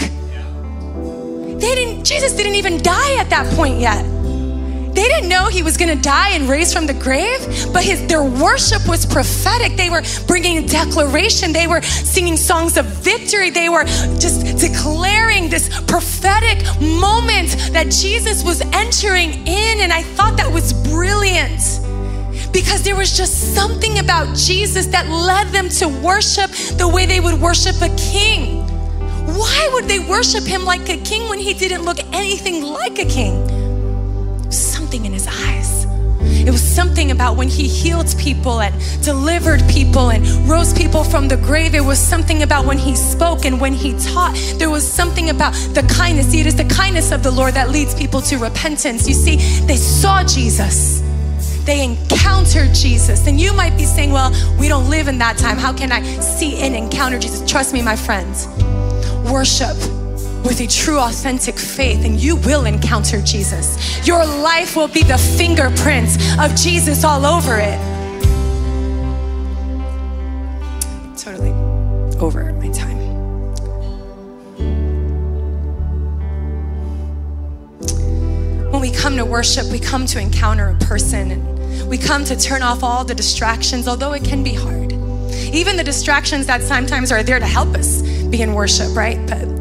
They 1.61 1.75
didn't, 1.77 2.05
Jesus 2.05 2.33
didn't 2.33 2.57
even 2.57 2.83
die 2.83 3.15
at 3.21 3.31
that 3.31 3.47
point 3.55 3.79
yet. 3.79 4.05
They 4.95 5.07
didn't 5.09 5.29
know 5.29 5.47
he 5.47 5.63
was 5.63 5.77
going 5.77 5.97
to 5.97 6.03
die 6.03 6.31
and 6.31 6.49
raise 6.49 6.73
from 6.73 6.87
the 6.87 6.95
grave, 6.95 7.41
but 7.73 7.85
his 7.85 8.07
their 8.07 8.25
worship 8.25 8.89
was 8.89 9.07
prophetic. 9.07 9.77
They 9.77 9.89
were 9.89 10.03
bringing 10.27 10.67
declaration. 10.67 11.53
They 11.53 11.67
were 11.67 11.81
singing 11.83 12.37
songs 12.37 12.77
of 12.77 12.87
victory. 12.87 13.51
They 13.51 13.69
were 13.69 13.85
just 14.19 14.59
declaring 14.59 15.49
this 15.49 15.69
prophetic 15.83 16.65
moment 16.81 17.51
that 17.73 17.91
Jesus 17.91 18.43
was 18.43 18.63
entering 18.73 19.31
in 19.47 19.81
and 19.81 19.93
I 19.93 20.03
thought 20.03 20.37
that 20.39 20.51
was 20.51 20.73
brilliant. 20.73 21.81
Because 22.53 22.83
there 22.83 22.97
was 22.97 23.17
just 23.17 23.55
something 23.55 24.01
about 24.01 24.37
Jesus 24.37 24.87
that 24.87 25.09
led 25.09 25.49
them 25.49 25.69
to 25.69 25.87
worship 25.87 26.51
the 26.79 26.89
way 26.89 27.07
they 27.07 27.21
would 27.21 27.41
worship 27.41 27.81
a 27.81 27.95
king. 27.97 28.67
Why 29.37 29.71
would 29.73 29.85
they 29.85 30.01
worship 30.01 30.45
him 30.45 30.65
like 30.65 30.89
a 30.89 30.97
king 30.99 31.29
when 31.29 31.39
he 31.39 31.55
didn't 31.55 31.83
look 31.83 31.99
anything 32.13 32.65
like 32.65 32.99
a 32.99 33.05
king? 33.05 33.60
Something 34.51 35.05
in 35.07 35.13
his 35.13 35.27
eyes. 35.27 35.87
It 36.23 36.51
was 36.51 36.63
something 36.63 37.11
about 37.11 37.37
when 37.37 37.49
he 37.49 37.67
healed 37.67 38.15
people 38.19 38.61
and 38.61 38.75
delivered 39.03 39.63
people 39.69 40.11
and 40.11 40.27
rose 40.49 40.73
people 40.73 41.05
from 41.05 41.29
the 41.29 41.37
grave. 41.37 41.75
It 41.75 41.85
was 41.85 41.99
something 41.99 42.43
about 42.43 42.67
when 42.67 42.79
he 42.79 42.95
spoke 42.95 43.45
and 43.45 43.61
when 43.61 43.73
he 43.73 43.93
taught. 43.99 44.35
There 44.57 44.71
was 44.71 44.87
something 44.87 45.31
about 45.31 45.53
the 45.75 45.83
kindness. 45.83 46.31
See, 46.31 46.41
it 46.41 46.47
is 46.47 46.57
the 46.57 46.65
kindness 46.65 47.13
of 47.13 47.23
the 47.23 47.31
Lord 47.31 47.55
that 47.55 47.71
leads 47.71 47.95
people 47.95 48.21
to 48.23 48.37
repentance. 48.37 49.09
You 49.09 49.15
see, 49.15 49.37
they 49.67 49.77
saw 49.77 50.23
Jesus. 50.25 51.01
They 51.65 51.85
encountered 51.85 52.75
Jesus. 52.75 53.27
And 53.27 53.41
you 53.41 53.53
might 53.53 53.77
be 53.77 53.85
saying, 53.85 54.13
well, 54.13 54.31
we 54.59 54.69
don't 54.69 54.89
live 54.91 55.09
in 55.09 55.19
that 55.19 55.37
time. 55.39 55.57
How 55.57 55.73
can 55.73 55.93
I 55.93 56.03
see 56.21 56.57
and 56.59 56.75
encounter 56.75 57.19
Jesus? 57.19 57.49
Trust 57.51 57.73
me, 57.73 57.83
my 57.83 57.97
friends 57.97 58.49
worship 59.31 59.77
with 60.45 60.61
a 60.61 60.67
true, 60.67 60.99
authentic 60.99 61.59
faith, 61.59 62.05
and 62.05 62.21
you 62.21 62.37
will 62.37 62.67
encounter 62.67 63.21
Jesus. 63.23 64.07
Your 64.07 64.25
life 64.25 64.77
will 64.77 64.89
be 64.89 65.03
the 65.03 65.19
fingerprints 65.19 66.17
of 66.39 66.55
Jesus 66.57 67.05
all 67.05 67.27
over 67.27 67.59
it. 67.59 67.79
Totally 71.17 71.51
over 72.19 72.53
my 72.55 72.69
time. 72.71 72.99
When 78.71 78.81
we 78.81 78.91
come 78.91 79.17
to 79.17 79.25
worship, 79.25 79.67
we 79.71 79.79
come 79.79 80.07
to 80.07 80.19
encounter 80.21 80.69
a 80.69 80.85
person, 80.85 81.33
and 81.33 81.89
we 81.89 81.99
come 81.99 82.25
to 82.25 82.37
turn 82.37 82.63
off 82.63 82.83
all 82.83 83.05
the 83.05 83.15
distractions, 83.15 83.87
although 83.87 84.13
it 84.13 84.25
can 84.25 84.43
be 84.43 84.55
hard. 84.55 84.93
Even 85.53 85.77
the 85.77 85.85
distractions 85.85 86.47
that 86.47 86.63
sometimes 86.63 87.13
are 87.13 87.23
there 87.23 87.39
to 87.39 87.47
help 87.47 87.75
us 87.75 88.03
be 88.29 88.41
in 88.41 88.55
worship, 88.55 88.97
right? 88.97 89.19
But 89.27 89.60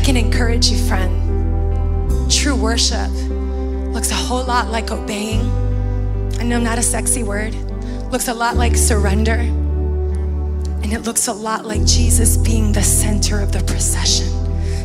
I 0.00 0.02
can 0.02 0.16
encourage 0.16 0.70
you, 0.70 0.78
friend, 0.78 1.12
true 2.32 2.56
worship 2.56 3.10
looks 3.92 4.10
a 4.10 4.14
whole 4.14 4.42
lot 4.42 4.68
like 4.68 4.90
obeying. 4.90 5.42
I 6.40 6.42
know 6.42 6.58
not 6.58 6.78
a 6.78 6.82
sexy 6.82 7.22
word, 7.22 7.54
looks 8.10 8.28
a 8.28 8.32
lot 8.32 8.56
like 8.56 8.76
surrender. 8.76 9.34
And 9.34 10.90
it 10.90 11.00
looks 11.00 11.28
a 11.28 11.34
lot 11.34 11.66
like 11.66 11.84
Jesus 11.84 12.38
being 12.38 12.72
the 12.72 12.82
center 12.82 13.42
of 13.42 13.52
the 13.52 13.62
procession, 13.64 14.28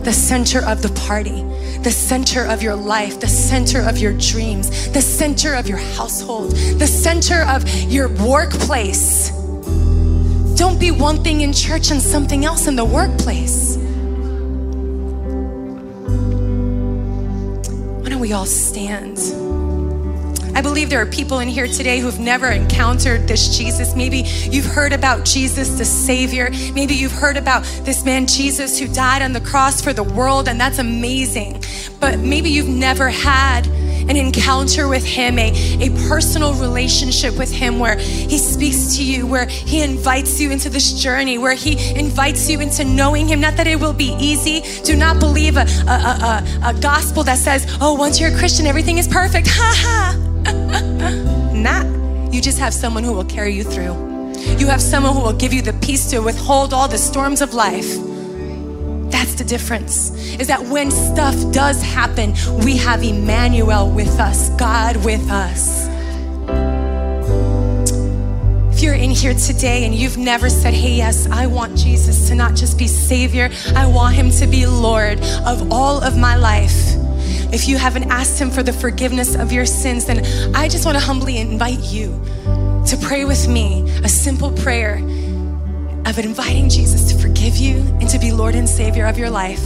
the 0.03 0.11
center 0.11 0.59
of 0.65 0.81
the 0.81 0.89
party, 1.07 1.43
the 1.79 1.91
center 1.91 2.45
of 2.45 2.61
your 2.61 2.75
life, 2.75 3.21
the 3.21 3.29
center 3.29 3.79
of 3.87 3.97
your 3.97 4.11
dreams, 4.17 4.89
the 4.89 5.01
center 5.01 5.53
of 5.53 5.65
your 5.65 5.79
household, 5.95 6.51
the 6.51 6.87
center 6.87 7.43
of 7.43 7.65
your 7.89 8.09
workplace. 8.09 9.29
Don't 10.57 10.77
be 10.77 10.91
one 10.91 11.23
thing 11.23 11.39
in 11.39 11.53
church 11.53 11.89
and 11.89 12.01
something 12.01 12.43
else 12.43 12.67
in 12.67 12.75
the 12.75 12.83
workplace. 12.83 13.84
We 18.25 18.33
all 18.33 18.47
stand? 18.47 19.19
I 20.57 20.61
believe 20.61 20.89
there 20.89 20.99
are 20.99 21.05
people 21.05 21.41
in 21.41 21.47
here 21.47 21.67
today 21.67 21.99
who've 21.99 22.17
never 22.17 22.47
encountered 22.47 23.27
this 23.27 23.55
Jesus. 23.55 23.95
Maybe 23.95 24.23
you've 24.49 24.65
heard 24.65 24.93
about 24.93 25.25
Jesus, 25.25 25.77
the 25.77 25.85
Savior. 25.85 26.49
Maybe 26.73 26.95
you've 26.95 27.11
heard 27.11 27.37
about 27.37 27.65
this 27.83 28.03
man, 28.03 28.25
Jesus, 28.25 28.79
who 28.79 28.87
died 28.87 29.21
on 29.21 29.33
the 29.33 29.41
cross 29.41 29.79
for 29.79 29.93
the 29.93 30.01
world, 30.01 30.47
and 30.47 30.59
that's 30.59 30.79
amazing. 30.79 31.63
But 31.99 32.17
maybe 32.17 32.49
you've 32.49 32.67
never 32.67 33.09
had 33.09 33.67
an 34.09 34.17
encounter 34.17 34.87
with 34.87 35.05
Him, 35.05 35.39
a, 35.39 35.51
a 35.81 35.89
personal 36.07 36.53
relationship 36.53 37.37
with 37.37 37.51
Him 37.51 37.79
where 37.79 37.97
He 37.97 38.37
speaks 38.37 38.95
to 38.97 39.03
you, 39.03 39.27
where 39.27 39.45
He 39.47 39.81
invites 39.81 40.39
you 40.39 40.51
into 40.51 40.69
this 40.69 40.93
journey, 40.93 41.37
where 41.37 41.55
He 41.55 41.97
invites 41.97 42.49
you 42.49 42.59
into 42.59 42.83
knowing 42.83 43.27
Him. 43.27 43.39
Not 43.39 43.57
that 43.57 43.67
it 43.67 43.79
will 43.79 43.93
be 43.93 44.15
easy. 44.19 44.61
Do 44.83 44.95
not 44.95 45.19
believe 45.19 45.57
a, 45.57 45.65
a, 45.87 46.43
a, 46.63 46.69
a 46.69 46.73
gospel 46.79 47.23
that 47.23 47.37
says, 47.37 47.77
oh, 47.81 47.93
once 47.93 48.19
you're 48.19 48.33
a 48.33 48.37
Christian, 48.37 48.65
everything 48.65 48.97
is 48.97 49.07
perfect. 49.07 49.47
Ha 49.49 49.73
ha. 49.77 51.51
Not. 51.53 51.85
You 52.33 52.41
just 52.41 52.59
have 52.59 52.73
someone 52.73 53.03
who 53.03 53.13
will 53.13 53.25
carry 53.25 53.53
you 53.53 53.63
through. 53.63 54.15
You 54.57 54.67
have 54.67 54.81
someone 54.81 55.13
who 55.13 55.21
will 55.21 55.33
give 55.33 55.53
you 55.53 55.61
the 55.61 55.73
peace 55.73 56.09
to 56.11 56.19
withhold 56.19 56.73
all 56.73 56.87
the 56.87 56.97
storms 56.97 57.41
of 57.41 57.53
life. 57.53 57.97
That's 59.15 59.35
the 59.35 59.45
difference. 59.45 60.11
Is 60.41 60.47
that 60.47 60.61
when 60.65 60.91
stuff 60.91 61.35
does 61.53 61.81
happen, 61.81 62.33
we 62.65 62.75
have 62.75 63.01
Emmanuel 63.01 63.89
with 63.89 64.19
us, 64.19 64.49
God 64.57 64.97
with 65.05 65.31
us. 65.31 65.87
If 68.75 68.83
you're 68.83 68.93
in 68.93 69.11
here 69.11 69.33
today 69.33 69.85
and 69.85 69.95
you've 69.95 70.17
never 70.17 70.49
said, 70.49 70.73
Hey, 70.73 70.95
yes, 70.97 71.29
I 71.31 71.47
want 71.47 71.77
Jesus 71.77 72.27
to 72.27 72.35
not 72.35 72.55
just 72.55 72.77
be 72.77 72.87
Savior, 72.87 73.49
I 73.73 73.85
want 73.87 74.15
Him 74.15 74.31
to 74.31 74.47
be 74.47 74.65
Lord 74.65 75.21
of 75.45 75.71
all 75.71 76.03
of 76.03 76.17
my 76.17 76.35
life. 76.35 76.75
If 77.53 77.69
you 77.69 77.77
haven't 77.77 78.11
asked 78.11 78.37
Him 78.37 78.51
for 78.51 78.63
the 78.63 78.73
forgiveness 78.73 79.33
of 79.33 79.49
your 79.53 79.65
sins, 79.65 80.07
then 80.07 80.25
I 80.53 80.67
just 80.67 80.85
want 80.85 80.97
to 80.97 81.03
humbly 81.03 81.37
invite 81.37 81.79
you 81.79 82.21
to 82.87 82.97
pray 83.01 83.23
with 83.23 83.47
me 83.47 83.89
a 84.03 84.09
simple 84.09 84.51
prayer 84.51 84.97
of 86.05 86.19
inviting 86.19 86.69
Jesus 86.69 87.11
to 87.11 87.19
forgive 87.19 87.57
you 87.57 87.77
and 87.99 88.09
to 88.09 88.19
be 88.19 88.31
Lord 88.31 88.55
and 88.55 88.69
Savior 88.69 89.05
of 89.05 89.17
your 89.17 89.29
life. 89.29 89.63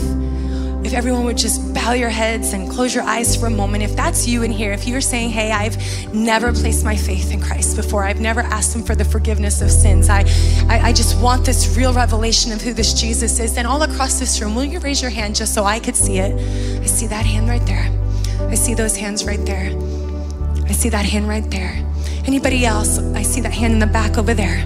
If 0.82 0.94
everyone 0.94 1.24
would 1.24 1.36
just 1.36 1.74
bow 1.74 1.92
your 1.92 2.08
heads 2.08 2.54
and 2.54 2.68
close 2.70 2.94
your 2.94 3.04
eyes 3.04 3.36
for 3.36 3.46
a 3.46 3.50
moment, 3.50 3.84
if 3.84 3.94
that's 3.94 4.26
you 4.26 4.42
in 4.42 4.50
here, 4.50 4.72
if 4.72 4.88
you're 4.88 5.02
saying, 5.02 5.30
Hey, 5.30 5.52
I've 5.52 5.76
never 6.14 6.52
placed 6.52 6.84
my 6.84 6.96
faith 6.96 7.30
in 7.32 7.40
Christ 7.40 7.76
before, 7.76 8.04
I've 8.04 8.20
never 8.20 8.40
asked 8.40 8.74
Him 8.74 8.82
for 8.82 8.94
the 8.94 9.04
forgiveness 9.04 9.60
of 9.60 9.70
sins, 9.70 10.08
I, 10.08 10.24
I, 10.68 10.80
I 10.84 10.92
just 10.92 11.20
want 11.20 11.44
this 11.44 11.76
real 11.76 11.92
revelation 11.92 12.50
of 12.50 12.62
who 12.62 12.72
this 12.72 12.94
Jesus 12.94 13.38
is, 13.38 13.54
then 13.54 13.66
all 13.66 13.82
across 13.82 14.18
this 14.18 14.40
room, 14.40 14.54
will 14.54 14.64
you 14.64 14.80
raise 14.80 15.02
your 15.02 15.10
hand 15.10 15.36
just 15.36 15.52
so 15.52 15.64
I 15.64 15.80
could 15.80 15.96
see 15.96 16.18
it? 16.18 16.34
I 16.80 16.86
see 16.86 17.06
that 17.08 17.26
hand 17.26 17.48
right 17.48 17.64
there. 17.66 17.88
I 18.48 18.54
see 18.54 18.72
those 18.72 18.96
hands 18.96 19.26
right 19.26 19.44
there. 19.44 19.70
I 20.66 20.72
see 20.72 20.88
that 20.88 21.04
hand 21.04 21.28
right 21.28 21.48
there. 21.50 21.84
Anybody 22.24 22.64
else? 22.64 22.98
I 22.98 23.22
see 23.22 23.42
that 23.42 23.52
hand 23.52 23.74
in 23.74 23.78
the 23.80 23.86
back 23.86 24.16
over 24.16 24.32
there. 24.32 24.64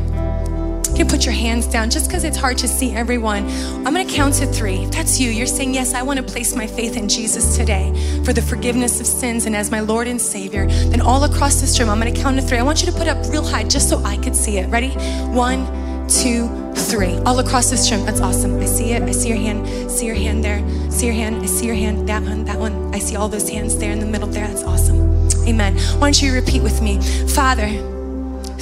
You 0.94 0.98
can 0.98 1.08
put 1.08 1.24
your 1.24 1.34
hands 1.34 1.66
down 1.66 1.90
just 1.90 2.06
because 2.06 2.22
it's 2.22 2.36
hard 2.36 2.56
to 2.58 2.68
see 2.68 2.92
everyone. 2.92 3.48
I'm 3.84 3.92
going 3.92 4.06
to 4.06 4.14
count 4.14 4.34
to 4.34 4.46
three. 4.46 4.84
If 4.84 4.92
that's 4.92 5.18
you, 5.18 5.28
you're 5.28 5.44
saying, 5.44 5.74
Yes, 5.74 5.92
I 5.92 6.02
want 6.02 6.18
to 6.18 6.22
place 6.22 6.54
my 6.54 6.68
faith 6.68 6.96
in 6.96 7.08
Jesus 7.08 7.56
today 7.56 7.92
for 8.24 8.32
the 8.32 8.40
forgiveness 8.40 9.00
of 9.00 9.06
sins 9.08 9.46
and 9.46 9.56
as 9.56 9.72
my 9.72 9.80
Lord 9.80 10.06
and 10.06 10.20
Savior. 10.20 10.68
Then, 10.68 11.00
all 11.00 11.24
across 11.24 11.60
this 11.60 11.80
room, 11.80 11.88
I'm 11.88 11.98
going 11.98 12.14
to 12.14 12.20
count 12.20 12.36
to 12.36 12.42
three. 12.42 12.58
I 12.58 12.62
want 12.62 12.80
you 12.80 12.92
to 12.92 12.96
put 12.96 13.08
up 13.08 13.18
real 13.32 13.44
high 13.44 13.64
just 13.64 13.88
so 13.88 14.04
I 14.04 14.18
could 14.18 14.36
see 14.36 14.58
it. 14.58 14.68
Ready? 14.68 14.90
One, 15.32 15.66
two, 16.06 16.46
three. 16.76 17.16
All 17.26 17.40
across 17.40 17.70
this 17.70 17.90
room. 17.90 18.06
That's 18.06 18.20
awesome. 18.20 18.60
I 18.60 18.66
see 18.66 18.92
it. 18.92 19.02
I 19.02 19.10
see 19.10 19.30
your 19.30 19.38
hand. 19.38 19.90
See 19.90 20.06
your 20.06 20.14
hand 20.14 20.44
there. 20.44 20.60
See 20.92 21.06
your 21.06 21.14
hand. 21.16 21.42
I 21.42 21.46
see 21.46 21.66
your 21.66 21.74
hand. 21.74 22.08
That 22.08 22.22
one. 22.22 22.44
That 22.44 22.60
one. 22.60 22.94
I 22.94 23.00
see 23.00 23.16
all 23.16 23.28
those 23.28 23.48
hands 23.48 23.76
there 23.78 23.90
in 23.90 23.98
the 23.98 24.06
middle 24.06 24.28
there. 24.28 24.46
That's 24.46 24.62
awesome. 24.62 25.28
Amen. 25.48 25.76
Why 25.98 26.06
don't 26.06 26.22
you 26.22 26.32
repeat 26.32 26.62
with 26.62 26.80
me? 26.80 27.00
Father, 27.26 27.68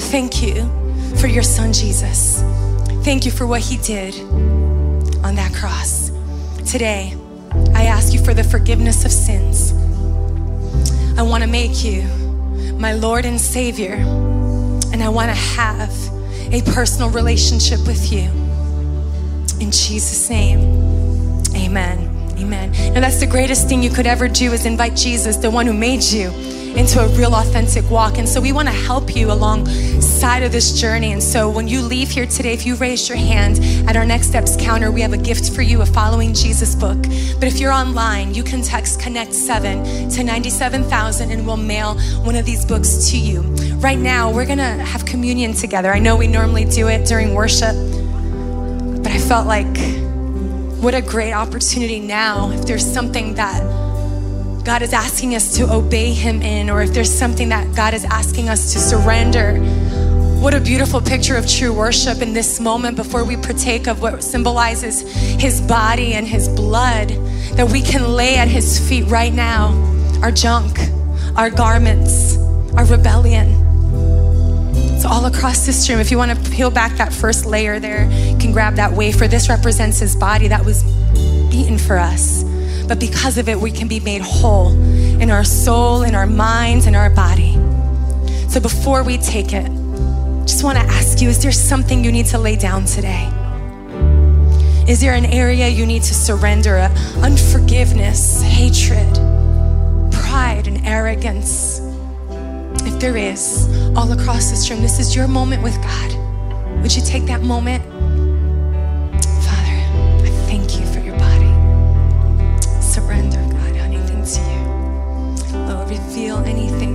thank 0.09 0.41
you 0.41 0.82
for 1.19 1.27
your 1.27 1.43
son 1.43 1.73
Jesus. 1.73 2.41
Thank 3.03 3.25
you 3.25 3.31
for 3.31 3.45
what 3.45 3.61
he 3.61 3.77
did 3.77 4.19
on 5.23 5.35
that 5.35 5.53
cross. 5.53 6.11
Today, 6.69 7.15
I 7.73 7.85
ask 7.85 8.13
you 8.13 8.23
for 8.23 8.33
the 8.33 8.43
forgiveness 8.43 9.05
of 9.05 9.11
sins. 9.11 9.71
I 11.17 11.21
want 11.21 11.43
to 11.43 11.49
make 11.49 11.83
you 11.83 12.03
my 12.77 12.93
Lord 12.93 13.25
and 13.25 13.39
Savior, 13.39 13.93
and 13.93 15.03
I 15.03 15.09
want 15.09 15.29
to 15.29 15.35
have 15.35 15.91
a 16.51 16.61
personal 16.73 17.09
relationship 17.09 17.85
with 17.85 18.11
you. 18.11 18.29
In 19.59 19.71
Jesus' 19.71 20.29
name, 20.29 20.59
amen. 21.55 22.09
Amen. 22.37 22.71
Now, 22.93 22.99
that's 22.99 23.19
the 23.19 23.27
greatest 23.27 23.69
thing 23.69 23.81
you 23.81 23.89
could 23.89 24.07
ever 24.07 24.27
do 24.27 24.51
is 24.51 24.65
invite 24.65 24.95
Jesus, 24.95 25.37
the 25.37 25.49
one 25.49 25.65
who 25.65 25.73
made 25.73 26.03
you, 26.03 26.29
into 26.75 26.99
a 26.99 27.07
real 27.09 27.35
authentic 27.35 27.89
walk. 27.89 28.17
And 28.17 28.27
so 28.27 28.41
we 28.41 28.51
want 28.51 28.67
to 28.67 28.73
help 28.73 29.15
you 29.15 29.31
along 29.31 29.67
side 30.23 30.43
of 30.43 30.53
this 30.53 30.79
journey. 30.79 31.11
And 31.11 31.21
so 31.21 31.49
when 31.49 31.67
you 31.67 31.81
leave 31.81 32.09
here 32.09 32.25
today, 32.25 32.53
if 32.53 32.65
you 32.65 32.75
raise 32.75 33.09
your 33.09 33.17
hand 33.17 33.59
at 33.89 33.97
our 33.97 34.05
Next 34.05 34.27
Steps 34.27 34.55
counter, 34.55 34.89
we 34.89 35.01
have 35.01 35.11
a 35.11 35.17
gift 35.17 35.51
for 35.51 35.61
you, 35.61 35.81
a 35.81 35.85
Following 35.85 36.33
Jesus 36.33 36.75
book. 36.75 36.97
But 37.01 37.49
if 37.49 37.59
you're 37.59 37.73
online, 37.73 38.33
you 38.33 38.41
can 38.41 38.61
text 38.61 39.01
Connect 39.01 39.33
7 39.33 40.07
to 40.11 40.23
97,000 40.23 41.29
and 41.29 41.45
we'll 41.45 41.57
mail 41.57 41.95
one 42.21 42.37
of 42.37 42.45
these 42.45 42.63
books 42.63 43.11
to 43.11 43.17
you. 43.17 43.41
Right 43.81 43.99
now, 43.99 44.31
we're 44.31 44.45
going 44.45 44.59
to 44.59 44.63
have 44.63 45.03
communion 45.03 45.51
together. 45.51 45.91
I 45.91 45.99
know 45.99 46.15
we 46.15 46.27
normally 46.27 46.63
do 46.63 46.87
it 46.87 47.05
during 47.05 47.33
worship, 47.33 47.75
but 49.03 49.11
I 49.11 49.17
felt 49.17 49.45
like 49.45 49.75
what 50.81 50.95
a 50.95 51.01
great 51.01 51.33
opportunity 51.33 51.99
now 51.99 52.49
if 52.51 52.65
there's 52.65 52.85
something 52.85 53.33
that 53.33 53.61
God 54.63 54.81
is 54.81 54.93
asking 54.93 55.35
us 55.35 55.57
to 55.57 55.69
obey 55.69 56.13
Him 56.13 56.41
in, 56.41 56.69
or 56.69 56.81
if 56.81 56.93
there's 56.93 57.13
something 57.13 57.49
that 57.49 57.75
God 57.75 57.93
is 57.93 58.05
asking 58.05 58.47
us 58.47 58.71
to 58.71 58.79
surrender. 58.79 59.59
What 60.43 60.53
a 60.53 60.59
beautiful 60.59 60.99
picture 60.99 61.37
of 61.37 61.47
true 61.47 61.71
worship 61.71 62.21
in 62.21 62.33
this 62.33 62.59
moment 62.59 62.97
before 62.97 63.23
we 63.23 63.37
partake 63.37 63.87
of 63.87 64.01
what 64.01 64.21
symbolizes 64.21 64.99
His 65.41 65.61
body 65.61 66.15
and 66.15 66.27
His 66.27 66.49
blood, 66.49 67.11
that 67.55 67.71
we 67.71 67.81
can 67.81 68.11
lay 68.11 68.35
at 68.35 68.49
His 68.49 68.77
feet 68.77 69.05
right 69.05 69.31
now 69.31 69.69
our 70.21 70.33
junk, 70.33 70.79
our 71.37 71.49
garments, 71.49 72.35
our 72.75 72.83
rebellion. 72.83 73.47
It's 74.75 75.05
all 75.05 75.25
across 75.27 75.65
this 75.65 75.89
room. 75.89 76.01
If 76.01 76.11
you 76.11 76.17
want 76.17 76.37
to 76.37 76.51
peel 76.51 76.69
back 76.69 76.97
that 76.97 77.13
first 77.13 77.45
layer 77.45 77.79
there, 77.79 78.11
you 78.11 78.37
can 78.37 78.51
grab 78.51 78.75
that 78.75 78.91
wafer. 78.91 79.29
This 79.29 79.47
represents 79.47 79.99
His 79.99 80.13
body 80.13 80.49
that 80.49 80.65
was 80.65 80.83
beaten 81.49 81.77
for 81.77 81.97
us 81.97 82.43
but 82.85 82.99
because 82.99 83.37
of 83.37 83.47
it, 83.47 83.57
we 83.57 83.71
can 83.71 83.87
be 83.87 84.01
made 84.01 84.21
whole 84.21 84.73
in 85.21 85.31
our 85.31 85.45
soul, 85.45 86.03
in 86.03 86.15
our 86.15 86.27
minds, 86.27 86.85
in 86.85 86.95
our 86.95 87.09
body. 87.09 87.53
So 88.49 88.59
before 88.59 89.03
we 89.03 89.17
take 89.17 89.53
it, 89.53 89.71
just 90.45 90.63
want 90.63 90.77
to 90.77 90.83
ask 90.85 91.21
you 91.21 91.29
is 91.29 91.41
there 91.41 91.51
something 91.51 92.03
you 92.03 92.11
need 92.11 92.25
to 92.27 92.37
lay 92.37 92.55
down 92.55 92.85
today? 92.85 93.29
Is 94.87 94.99
there 94.99 95.13
an 95.13 95.25
area 95.25 95.67
you 95.69 95.85
need 95.85 96.03
to 96.03 96.13
surrender? 96.13 96.77
A 96.77 96.91
Unforgiveness, 97.21 98.41
hatred, 98.41 99.13
pride, 100.11 100.67
and 100.67 100.85
arrogance? 100.85 101.79
If 102.85 102.99
there 102.99 103.15
is, 103.15 103.67
all 103.95 104.11
across 104.11 104.49
this 104.49 104.69
room, 104.69 104.81
this 104.81 104.99
is 104.99 105.15
your 105.15 105.27
moment 105.27 105.63
with 105.63 105.75
God. 105.81 106.81
Would 106.81 106.93
you 106.95 107.01
take 107.01 107.25
that 107.27 107.41
moment? 107.41 107.83
feel 116.13 116.37
anything 116.45 116.73
that 116.73 116.73
might 116.73 116.89
be 116.89 116.92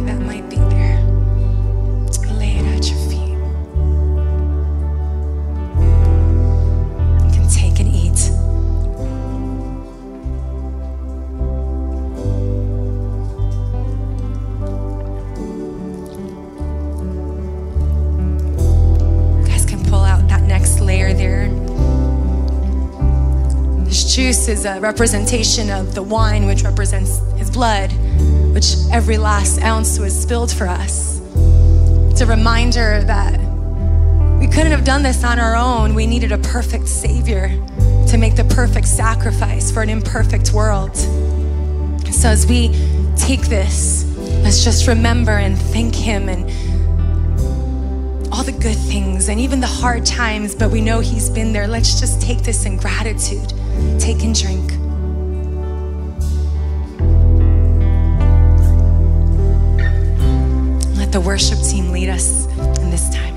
juice 24.18 24.48
is 24.48 24.64
a 24.64 24.80
representation 24.80 25.70
of 25.70 25.94
the 25.94 26.02
wine, 26.02 26.44
which 26.44 26.64
represents 26.64 27.20
his 27.36 27.48
blood 27.48 27.92
which 28.52 28.74
every 28.90 29.16
last 29.16 29.62
ounce 29.62 30.00
was 30.00 30.12
spilled 30.20 30.50
for 30.50 30.66
us. 30.66 31.20
It's 32.10 32.20
a 32.20 32.26
reminder 32.26 33.04
that 33.04 33.38
we 34.40 34.48
couldn't 34.48 34.72
have 34.72 34.82
done 34.82 35.04
this 35.04 35.22
on 35.22 35.38
our 35.38 35.54
own. 35.54 35.94
We 35.94 36.08
needed 36.08 36.32
a 36.32 36.38
perfect 36.38 36.88
Savior 36.88 37.50
to 38.08 38.18
make 38.18 38.34
the 38.34 38.42
perfect 38.42 38.88
sacrifice 38.88 39.70
for 39.70 39.82
an 39.82 39.88
imperfect 39.88 40.52
world. 40.52 40.96
So 40.96 42.28
as 42.28 42.44
we 42.48 42.70
take 43.16 43.42
this, 43.42 44.04
let's 44.42 44.64
just 44.64 44.88
remember 44.88 45.38
and 45.38 45.56
thank 45.56 45.94
Him 45.94 46.28
and 46.28 46.50
all 48.32 48.42
the 48.42 48.50
good 48.50 48.78
things 48.78 49.28
and 49.28 49.38
even 49.38 49.60
the 49.60 49.68
hard 49.68 50.04
times, 50.04 50.56
but 50.56 50.72
we 50.72 50.80
know 50.80 50.98
He's 50.98 51.30
been 51.30 51.52
there. 51.52 51.68
Let's 51.68 52.00
just 52.00 52.20
take 52.20 52.42
this 52.42 52.66
in 52.66 52.78
gratitude. 52.78 53.52
Take 53.98 54.22
and 54.24 54.34
drink. 54.34 54.72
Let 60.96 61.12
the 61.12 61.20
worship 61.20 61.58
team 61.60 61.90
lead 61.90 62.08
us 62.08 62.46
in 62.56 62.90
this 62.90 63.08
time. 63.10 63.27